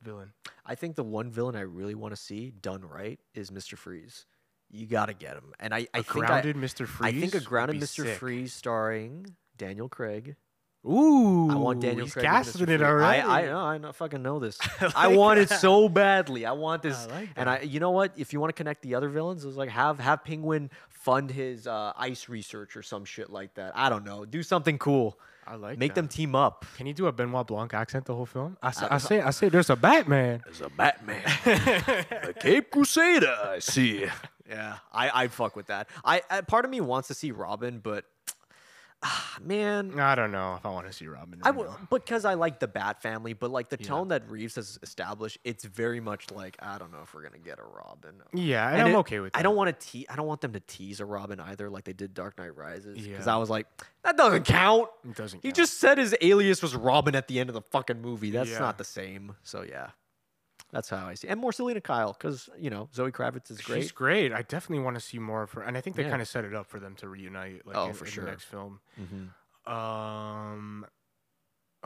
villain. 0.01 0.33
I 0.65 0.75
think 0.75 0.95
the 0.95 1.03
one 1.03 1.31
villain 1.31 1.55
I 1.55 1.61
really 1.61 1.95
want 1.95 2.15
to 2.15 2.21
see 2.21 2.51
done 2.51 2.83
right 2.85 3.19
is 3.33 3.49
Mr. 3.49 3.77
Freeze. 3.77 4.25
You 4.71 4.87
got 4.87 5.05
to 5.07 5.13
get 5.13 5.33
him. 5.35 5.53
And 5.59 5.73
I, 5.73 5.87
I 5.93 5.99
A 5.99 6.03
think 6.03 6.25
I, 6.25 6.27
grounded 6.27 6.55
Mr. 6.57 6.87
Freeze. 6.87 7.15
I 7.15 7.19
think 7.19 7.35
a 7.35 7.39
grounded 7.39 7.77
Mr. 7.81 8.03
sick. 8.05 8.17
Freeze 8.17 8.53
starring 8.53 9.35
Daniel 9.57 9.87
Craig. 9.89 10.35
Ooh, 10.87 11.49
I 11.49 11.55
want 11.55 11.81
Daniel 11.81 12.05
he's 12.05 12.13
Craig. 12.13 12.25
casting 12.25 12.69
it 12.69 12.81
already. 12.81 13.19
I, 13.21 13.41
I 13.41 13.45
know. 13.47 13.57
I 13.59 13.77
know. 13.79 13.91
Fucking 13.91 14.21
know 14.21 14.37
this. 14.37 14.59
I 14.81 14.91
I 14.95 15.07
like 15.07 15.17
want 15.17 15.39
it 15.39 15.49
so 15.49 15.89
badly. 15.89 16.45
I 16.45 16.51
want 16.51 16.83
this. 16.83 17.07
I 17.09 17.19
like 17.21 17.29
and 17.35 17.49
I, 17.49 17.61
you 17.61 17.79
know 17.79 17.89
what? 17.89 18.13
If 18.17 18.33
you 18.33 18.39
want 18.39 18.49
to 18.49 18.53
connect 18.53 18.83
the 18.83 18.93
other 18.93 19.09
villains, 19.09 19.45
it's 19.45 19.55
like 19.57 19.69
have 19.69 19.99
have 19.99 20.23
Penguin 20.23 20.69
fund 20.89 21.31
his 21.31 21.65
uh, 21.65 21.93
ice 21.97 22.29
research 22.29 22.75
or 22.77 22.83
some 22.83 23.03
shit 23.03 23.31
like 23.31 23.55
that. 23.55 23.71
I 23.75 23.89
don't 23.89 24.05
know. 24.05 24.25
Do 24.25 24.43
something 24.43 24.77
cool. 24.77 25.17
I 25.47 25.55
like 25.55 25.79
Make 25.79 25.95
that. 25.95 26.01
them 26.01 26.07
team 26.07 26.35
up. 26.35 26.65
Can 26.77 26.85
you 26.85 26.93
do 26.93 27.07
a 27.07 27.11
Benoit 27.11 27.47
Blanc 27.47 27.73
accent 27.73 28.05
the 28.05 28.13
whole 28.15 28.25
film? 28.27 28.55
I, 28.61 28.69
say, 28.71 28.85
I- 28.87 28.95
I 28.95 28.97
say, 28.99 29.21
I 29.21 29.29
say, 29.31 29.49
there's 29.49 29.69
a 29.71 29.75
Batman. 29.75 30.41
There's 30.45 30.61
a 30.61 30.69
Batman, 30.69 31.23
a 32.23 32.33
Cape 32.33 32.69
Crusader. 32.71 33.35
I 33.43 33.59
see. 33.59 34.05
Yeah, 34.49 34.77
I 34.93 35.23
I'd 35.23 35.31
fuck 35.31 35.55
with 35.55 35.67
that. 35.67 35.89
I, 36.03 36.21
I 36.29 36.41
part 36.41 36.65
of 36.65 36.71
me 36.71 36.81
wants 36.81 37.07
to 37.09 37.13
see 37.13 37.31
Robin, 37.31 37.79
but 37.79 38.05
ah, 39.03 39.37
man, 39.41 39.99
I 39.99 40.15
don't 40.15 40.31
know 40.31 40.55
if 40.55 40.65
I 40.65 40.69
want 40.69 40.87
to 40.87 40.93
see 40.93 41.05
Robin. 41.07 41.39
I 41.43 41.49
right 41.49 41.57
would 41.57 41.67
now. 41.67 41.77
because 41.91 42.25
I 42.25 42.33
like 42.35 42.59
the 42.59 42.67
Bat 42.67 43.01
family, 43.01 43.33
but 43.33 43.51
like 43.51 43.69
the 43.69 43.77
tone 43.77 44.07
that 44.09 44.29
Reeves 44.29 44.55
has 44.55 44.79
established, 44.81 45.37
it's 45.43 45.63
very 45.63 45.99
much 45.99 46.31
like 46.31 46.55
I 46.59 46.77
don't 46.77 46.91
know 46.91 46.99
if 47.03 47.13
we're 47.13 47.23
gonna 47.23 47.37
get 47.37 47.59
a 47.59 47.63
Robin. 47.63 48.15
Yeah, 48.33 48.67
and, 48.69 48.79
And 48.79 48.87
I'm 48.89 48.95
it- 48.95 48.99
okay 48.99 49.19
with 49.19 49.33
that. 49.33 49.39
I 49.39 49.41
don't 49.43 49.55
want 49.55 49.79
to 49.79 49.87
te- 49.87 50.07
I 50.09 50.15
don't 50.15 50.27
want 50.27 50.41
them 50.41 50.53
to 50.53 50.59
tease 50.61 50.99
a 50.99 51.05
Robin 51.05 51.39
either, 51.39 51.69
like 51.69 51.83
they 51.83 51.93
did 51.93 52.13
Dark 52.13 52.37
Knight 52.37 52.55
Rises. 52.55 52.95
Because 53.01 53.25
Yeah. 53.27 53.35
I 53.35 53.37
was 53.37 53.49
like, 53.49 53.67
that 54.03 54.15
doesn't 54.17 54.43
count. 54.45 54.89
It 55.07 55.15
doesn't. 55.15 55.39
He 55.41 55.49
count. 55.49 55.55
just 55.55 55.79
said 55.79 55.97
his 55.97 56.15
alias 56.21 56.61
was 56.61 56.75
Robin 56.75 57.15
at 57.15 57.27
the 57.27 57.39
end 57.39 57.49
of 57.49 57.53
the 57.55 57.61
fucking 57.71 58.01
movie. 58.01 58.31
That's 58.31 58.51
Yeah. 58.51 58.59
not 58.59 58.77
the 58.77 58.83
same. 58.85 59.35
So 59.43 59.63
yeah, 59.63 59.89
that's 60.71 60.89
how 60.89 61.05
I 61.07 61.13
see. 61.13 61.27
And 61.27 61.39
more 61.39 61.51
Selina 61.53 61.81
Kyle, 61.81 62.13
because 62.13 62.49
you 62.59 62.69
know 62.69 62.89
Zoe 62.93 63.11
Kravitz 63.11 63.49
is 63.51 63.61
great. 63.61 63.83
She's 63.83 63.91
great. 63.91 64.33
I 64.33 64.41
definitely 64.41 64.83
want 64.83 64.95
to 64.95 65.01
see 65.01 65.19
more 65.19 65.43
of 65.43 65.51
her, 65.53 65.61
and 65.61 65.77
I 65.77 65.81
think 65.81 65.95
they 65.95 66.03
Yeah. 66.03 66.09
kind 66.09 66.21
of 66.21 66.27
set 66.27 66.43
it 66.45 66.53
up 66.53 66.65
for 66.67 66.79
them 66.79 66.95
to 66.95 67.07
reunite. 67.07 67.65
Like 67.65 67.75
Oh, 67.77 67.87
in, 67.89 67.93
for 67.93 68.05
in 68.05 68.11
sure. 68.11 68.25
The 68.25 68.31
next 68.31 68.45
film. 68.45 68.79
Mhm. 68.99 69.71
Um. 69.71 70.85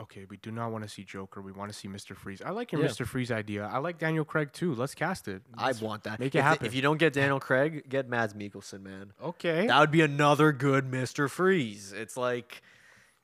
Okay, 0.00 0.24
we 0.30 0.38
do 0.38 0.50
not 0.50 0.72
want 0.72 0.82
to 0.82 0.88
see 0.88 1.04
Joker. 1.04 1.42
We 1.42 1.52
want 1.52 1.70
to 1.70 1.76
see 1.78 1.86
Mr. 1.86 2.16
Freeze. 2.16 2.40
I 2.40 2.50
like 2.50 2.72
your 2.72 2.80
Yeah. 2.80 2.88
Mr. 2.88 3.06
Freeze 3.06 3.30
idea. 3.30 3.66
I 3.66 3.78
like 3.78 3.98
Daniel 3.98 4.24
Craig 4.24 4.50
too. 4.50 4.74
Let's 4.74 4.94
cast 4.94 5.28
it. 5.28 5.42
I 5.58 5.66
Let's- 5.66 5.82
want 5.82 6.04
that. 6.04 6.18
make 6.18 6.34
it 6.34 6.38
if, 6.38 6.44
happen. 6.44 6.66
If 6.66 6.74
you 6.74 6.80
don't 6.80 6.96
get 6.96 7.12
Daniel 7.12 7.38
Craig, 7.38 7.86
get 7.86 8.08
Mads 8.08 8.32
Mikkelsen, 8.32 8.80
man. 8.80 9.12
Okay. 9.22 9.66
That 9.66 9.78
would 9.78 9.90
be 9.90 10.00
another 10.00 10.52
good 10.52 10.90
Mr. 10.90 11.28
Freeze. 11.28 11.92
It's 11.92 12.16
like 12.16 12.62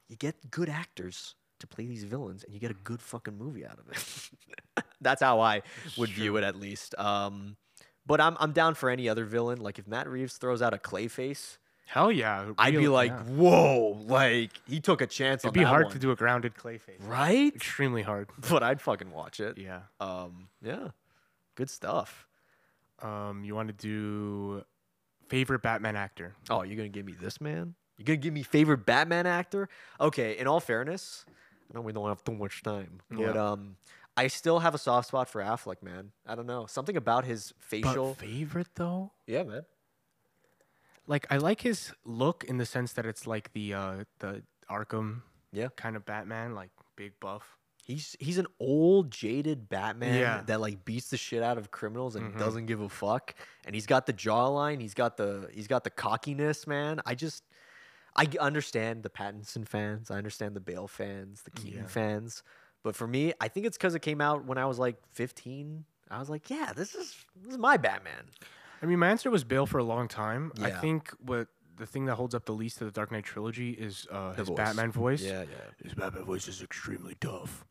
you 0.08 0.16
get 0.16 0.50
good 0.50 0.68
actors 0.68 1.34
to 1.60 1.66
play 1.66 1.86
these 1.86 2.04
villains, 2.04 2.44
and 2.44 2.54
you 2.54 2.60
get 2.60 2.70
a 2.70 2.74
good 2.74 3.00
fucking 3.02 3.36
movie 3.36 3.66
out 3.66 3.78
of 3.78 3.88
it. 3.90 4.84
That's 5.00 5.22
how 5.22 5.40
I 5.40 5.62
would 5.96 6.10
view 6.10 6.36
it, 6.36 6.44
at 6.44 6.56
least. 6.56 6.94
Um, 6.98 7.56
but 8.06 8.20
I'm 8.20 8.36
I'm 8.38 8.52
down 8.52 8.74
for 8.74 8.90
any 8.90 9.08
other 9.08 9.24
villain. 9.24 9.60
Like 9.60 9.78
if 9.78 9.86
Matt 9.86 10.08
Reeves 10.08 10.36
throws 10.36 10.62
out 10.62 10.74
a 10.74 10.78
Clayface, 10.78 11.58
Hell 11.86 12.10
yeah. 12.10 12.50
I'd 12.58 12.74
be 12.74 12.88
like, 12.88 13.12
yeah. 13.12 13.22
whoa, 13.22 13.96
like 14.06 14.50
he 14.66 14.80
took 14.80 15.00
a 15.00 15.06
chance 15.06 15.44
it'd 15.44 15.54
be 15.54 15.62
hard 15.62 15.84
one. 15.84 15.92
to 15.92 15.98
do 16.00 16.10
a 16.10 16.16
grounded 16.16 16.56
clay 16.56 16.78
face. 16.78 17.00
right? 17.00 17.54
Extremely 17.54 18.02
hard. 18.02 18.28
But 18.50 18.62
I'd 18.64 18.80
fucking 18.80 19.12
watch 19.12 19.38
it. 19.38 19.56
Yeah. 19.56 19.82
Um, 20.00 20.48
yeah, 20.60 20.88
good 21.54 21.70
stuff. 21.70 22.26
Um, 23.00 23.44
you 23.44 23.54
want 23.54 23.68
to 23.68 23.74
do 23.74 24.64
favorite 25.28 25.62
Batman 25.62 25.94
actor? 25.94 26.34
Oh, 26.50 26.62
you're 26.62 26.76
gonna 26.76 26.88
give 26.88 27.06
me 27.06 27.14
this 27.20 27.40
man? 27.40 27.74
You're 27.98 28.04
gonna 28.04 28.16
give 28.16 28.34
me 28.34 28.42
favorite 28.42 28.84
Batman 28.84 29.26
actor? 29.26 29.68
Okay, 30.00 30.36
in 30.36 30.48
all 30.48 30.60
fairness, 30.60 31.24
I 31.70 31.74
know 31.74 31.80
we 31.82 31.92
don't 31.92 32.08
have 32.08 32.22
too 32.24 32.32
much 32.34 32.62
time, 32.62 33.00
but 33.10 33.36
um, 33.36 33.76
I 34.16 34.28
still 34.28 34.60
have 34.60 34.74
a 34.74 34.78
soft 34.78 35.08
spot 35.08 35.28
for 35.28 35.40
Affleck, 35.42 35.82
man. 35.82 36.12
I 36.26 36.34
don't 36.34 36.46
know 36.46 36.66
something 36.66 36.96
about 36.96 37.24
his 37.24 37.52
facial. 37.58 38.16
But 38.18 38.26
favorite 38.26 38.68
though? 38.74 39.10
yeah, 39.26 39.42
man. 39.42 39.64
Like 41.06 41.26
I 41.30 41.36
like 41.36 41.60
his 41.60 41.92
look 42.04 42.44
in 42.44 42.58
the 42.58 42.66
sense 42.66 42.92
that 42.94 43.06
it's 43.06 43.26
like 43.26 43.52
the 43.52 43.74
uh 43.74 44.04
the 44.18 44.42
Arkham 44.70 45.22
Yeah. 45.52 45.68
kind 45.76 45.94
of 45.96 46.04
Batman, 46.04 46.54
like 46.54 46.70
big 46.96 47.18
buff. 47.20 47.58
He's 47.84 48.16
he's 48.18 48.38
an 48.38 48.48
old 48.58 49.12
jaded 49.12 49.68
Batman 49.68 50.18
Yeah. 50.18 50.42
that 50.46 50.60
like 50.60 50.84
beats 50.84 51.10
the 51.10 51.16
shit 51.16 51.42
out 51.44 51.58
of 51.58 51.70
criminals 51.70 52.16
and 52.16 52.34
Mhm. 52.34 52.38
doesn't 52.38 52.66
give 52.66 52.80
a 52.80 52.88
fuck. 52.88 53.34
And 53.64 53.74
he's 53.74 53.86
got 53.86 54.06
the 54.06 54.12
jawline. 54.12 54.80
He's 54.80 54.94
got 54.94 55.16
the 55.16 55.48
he's 55.52 55.68
got 55.68 55.84
the 55.84 55.90
cockiness, 55.90 56.66
man. 56.66 57.00
I 57.06 57.14
just 57.14 57.44
I 58.16 58.28
understand 58.40 59.02
the 59.02 59.10
Pattinson 59.10 59.66
fans. 59.68 60.10
I 60.10 60.16
understand 60.16 60.56
the 60.56 60.60
Bale 60.60 60.88
fans, 60.88 61.42
the 61.42 61.50
Keaton 61.50 61.80
Yeah. 61.82 61.86
fans. 61.86 62.42
But 62.82 62.94
for 62.96 63.06
me, 63.06 63.32
I 63.40 63.48
think 63.48 63.66
it's 63.66 63.76
because 63.76 63.94
it 63.94 64.00
came 64.02 64.20
out 64.20 64.44
when 64.44 64.58
I 64.58 64.64
was 64.66 64.78
like 64.78 64.96
15. 65.10 65.84
I 66.10 66.18
was 66.20 66.30
like, 66.30 66.48
yeah, 66.50 66.72
this 66.74 66.94
is 66.94 67.16
this 67.42 67.52
is 67.52 67.58
my 67.58 67.76
Batman. 67.76 68.24
I 68.82 68.86
mean, 68.86 68.98
my 68.98 69.08
answer 69.08 69.30
was 69.30 69.42
Bale 69.44 69.66
for 69.66 69.78
a 69.78 69.84
long 69.84 70.06
time. 70.08 70.52
I 70.60 70.70
think 70.70 71.10
what 71.20 71.48
the 71.76 71.86
thing 71.86 72.06
that 72.06 72.14
holds 72.14 72.34
up 72.34 72.44
the 72.46 72.52
least 72.52 72.78
to 72.78 72.84
the 72.84 72.90
Dark 72.90 73.10
Knight 73.12 73.24
trilogy 73.24 73.70
is 73.72 74.06
uh, 74.10 74.32
his 74.34 74.48
voice. 74.48 74.56
Batman 74.56 74.92
voice. 74.92 75.22
Yeah, 75.22 75.42
yeah. 75.42 75.56
His 75.82 75.94
Batman 75.94 76.24
voice 76.24 76.46
is 76.48 76.62
extremely 76.62 77.16
tough. 77.20 77.64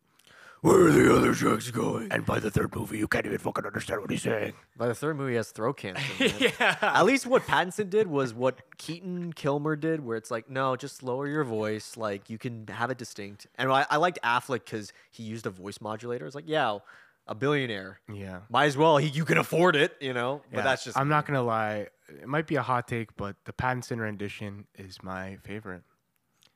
Where 0.65 0.87
are 0.87 0.91
the 0.91 1.15
other 1.15 1.31
drugs 1.33 1.69
going? 1.69 2.11
And 2.11 2.25
by 2.25 2.39
the 2.39 2.49
third 2.49 2.75
movie, 2.75 2.97
you 2.97 3.07
can't 3.07 3.23
even 3.23 3.37
fucking 3.37 3.67
understand 3.67 4.01
what 4.01 4.09
he's 4.09 4.23
saying. 4.23 4.53
By 4.75 4.87
the 4.87 4.95
third 4.95 5.15
movie, 5.15 5.33
he 5.33 5.35
has 5.35 5.51
throat 5.51 5.77
cancer. 5.77 6.01
Man. 6.19 6.33
yeah. 6.59 6.77
At 6.81 7.05
least 7.05 7.27
what 7.27 7.45
Pattinson 7.45 7.87
did 7.91 8.07
was 8.07 8.33
what 8.33 8.57
Keaton 8.79 9.31
Kilmer 9.33 9.75
did, 9.75 10.03
where 10.03 10.17
it's 10.17 10.31
like, 10.31 10.49
no, 10.49 10.75
just 10.75 11.03
lower 11.03 11.27
your 11.27 11.43
voice. 11.43 11.97
Like 11.97 12.31
you 12.31 12.39
can 12.39 12.65
have 12.65 12.89
it 12.89 12.97
distinct. 12.97 13.45
And 13.59 13.71
I, 13.71 13.85
I 13.91 13.97
liked 13.97 14.17
Affleck 14.23 14.65
because 14.65 14.91
he 15.11 15.21
used 15.21 15.45
a 15.45 15.51
voice 15.51 15.79
modulator. 15.81 16.25
It's 16.25 16.33
like, 16.33 16.45
yeah, 16.47 16.79
a 17.27 17.35
billionaire. 17.35 17.99
Yeah. 18.11 18.39
Might 18.49 18.65
as 18.65 18.75
well. 18.75 18.97
He, 18.97 19.09
you 19.09 19.23
can 19.23 19.37
afford 19.37 19.75
it, 19.75 19.95
you 20.01 20.13
know. 20.13 20.41
But 20.49 20.57
Yeah, 20.57 20.63
that's 20.63 20.83
just. 20.83 20.97
I'm 20.97 21.09
not 21.09 21.27
gonna 21.27 21.43
lie. 21.43 21.89
It 22.09 22.27
might 22.27 22.47
be 22.47 22.55
a 22.55 22.63
hot 22.63 22.87
take, 22.87 23.15
but 23.17 23.35
the 23.45 23.53
Pattinson 23.53 23.99
rendition 23.99 24.65
is 24.79 24.97
my 25.03 25.37
favorite. 25.43 25.83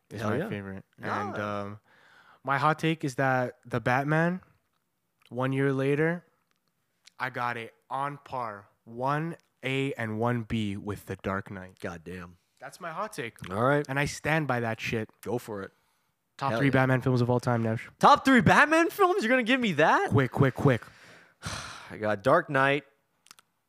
Is 0.09 0.21
Hell 0.21 0.31
my 0.31 0.37
yeah. 0.37 0.49
favorite. 0.49 0.83
Nah. 0.99 1.27
And 1.27 1.37
um, 1.39 1.79
my 2.43 2.57
hot 2.57 2.79
take 2.79 3.03
is 3.03 3.15
that 3.15 3.55
the 3.65 3.79
Batman, 3.79 4.41
one 5.29 5.51
year 5.53 5.73
later, 5.73 6.23
I 7.19 7.29
got 7.29 7.57
it 7.57 7.73
on 7.89 8.19
par, 8.23 8.67
one 8.85 9.35
A 9.63 9.93
and 9.93 10.19
one 10.19 10.43
B 10.43 10.77
with 10.77 11.05
the 11.05 11.15
Dark 11.17 11.51
Knight. 11.51 11.79
Goddamn. 11.81 12.37
That's 12.59 12.81
my 12.81 12.91
hot 12.91 13.13
take, 13.13 13.35
All 13.49 13.63
right, 13.63 13.85
and 13.87 13.97
I 13.97 14.05
stand 14.05 14.47
by 14.47 14.59
that 14.61 14.81
shit. 14.81 15.09
go 15.23 15.37
for 15.37 15.61
it. 15.63 15.71
Top 16.37 16.51
Hell 16.51 16.59
three 16.59 16.67
yeah. 16.67 16.73
Batman 16.73 17.01
films 17.01 17.21
of 17.21 17.29
all 17.29 17.39
time, 17.39 17.63
Nesh. 17.63 17.89
Top 17.99 18.23
three 18.25 18.41
Batman 18.41 18.89
films. 18.89 19.23
You're 19.23 19.29
gonna 19.29 19.43
give 19.43 19.59
me 19.59 19.73
that? 19.73 20.09
Quick, 20.09 20.31
quick, 20.31 20.55
quick. 20.55 20.81
I 21.91 21.97
got 21.97 22.23
Dark 22.23 22.49
Knight. 22.49 22.83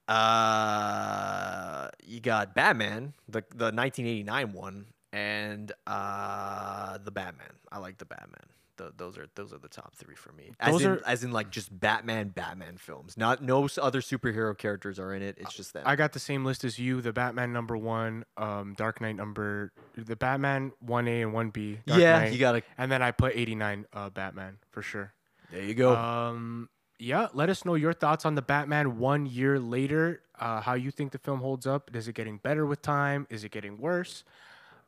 Uh, 0.09 1.89
you 2.05 2.21
got 2.21 2.55
Batman, 2.55 3.15
the 3.29 3.45
the 3.55 3.67
1989 3.67 4.53
one, 4.53 4.87
and 5.13 5.71
uh, 5.87 6.99
the 6.99 7.11
Batman. 7.13 7.53
I 7.71 7.79
like 7.79 7.99
the 7.99 8.05
Batman. 8.07 8.47
Th 8.81 8.93
those 8.97 9.19
are 9.19 9.27
those 9.35 9.53
are 9.53 9.59
the 9.59 9.69
top 9.69 9.95
three 9.95 10.15
for 10.15 10.33
me. 10.33 10.53
As 10.59 10.73
Those 10.73 10.85
in, 10.85 10.91
are- 10.93 11.03
as 11.07 11.23
in 11.25 11.33
like 11.33 11.51
just 11.51 11.79
Batman, 11.79 12.29
Batman 12.29 12.77
films. 12.79 13.17
Not 13.17 13.43
no 13.43 13.69
other 13.81 14.01
superhero 14.01 14.57
characters 14.57 14.99
are 14.99 15.13
in 15.13 15.23
it. 15.23 15.37
It's 15.39 15.55
just 15.55 15.73
them. 15.75 15.83
I 15.85 15.97
got 15.97 16.13
the 16.13 16.19
same 16.19 16.45
list 16.45 16.65
as 16.65 16.79
you. 16.79 17.01
The 17.01 17.13
Batman 17.13 17.53
number 17.53 17.77
one, 17.77 18.25
um, 18.37 18.75
Dark 18.77 19.01
Knight 19.01 19.17
number, 19.17 19.73
the 19.97 20.17
Batman 20.17 20.73
one 20.81 21.07
A 21.09 21.23
and 21.23 21.33
one 21.35 21.51
B. 21.51 21.79
Yeah, 21.85 22.21
Knight, 22.21 22.33
you 22.33 22.39
gotta. 22.39 22.63
and 22.79 22.91
then 22.91 23.03
I 23.03 23.11
put 23.11 23.37
89 23.37 23.87
uh, 23.93 24.11
Batman 24.11 24.59
for 24.71 24.83
sure. 24.83 25.13
There 25.53 25.63
you 25.63 25.75
go. 25.75 25.95
Um, 25.97 26.69
yeah, 26.99 27.29
let 27.35 27.49
us 27.51 27.65
know 27.65 27.75
your 27.75 27.93
thoughts 27.93 28.25
on 28.25 28.35
the 28.35 28.43
Batman 28.43 28.99
one 28.99 29.27
year 29.27 29.59
later. 29.59 30.23
Uh, 30.39 30.61
how 30.61 30.75
you 30.75 30.91
think 30.91 31.13
the 31.13 31.19
film 31.19 31.41
holds 31.41 31.67
up? 31.67 31.91
Is 31.95 32.09
it 32.09 32.15
getting 32.15 32.39
better 32.39 32.65
with 32.67 32.83
time? 32.83 33.27
Is 33.31 33.43
it 33.45 33.51
getting 33.51 33.79
worse? 33.79 34.23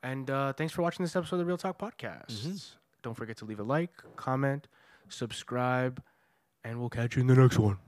And 0.03 0.29
uh, 0.31 0.53
thanks 0.53 0.73
for 0.73 0.83
watching 0.83 1.05
this 1.05 1.15
episode 1.17 1.37
of 1.37 1.41
the 1.41 1.45
Reel 1.47 1.57
Talk 1.59 1.79
Podcast. 1.79 2.31
Mm-hmm. 2.33 2.57
Don't 3.03 3.15
forget 3.15 3.37
to 3.39 3.45
leave 3.45 3.61
a 3.61 3.65
like, 3.65 3.91
comment, 4.17 4.69
subscribe, 5.09 6.03
and 6.65 6.79
we'll 6.79 6.89
catch 6.89 7.17
you 7.17 7.21
in 7.21 7.27
the 7.27 7.35
next 7.35 7.59
one. 7.59 7.79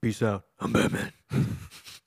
Peace 0.00 0.22
out. 0.22 0.44
I'm 0.60 0.72
Batman. 0.72 1.12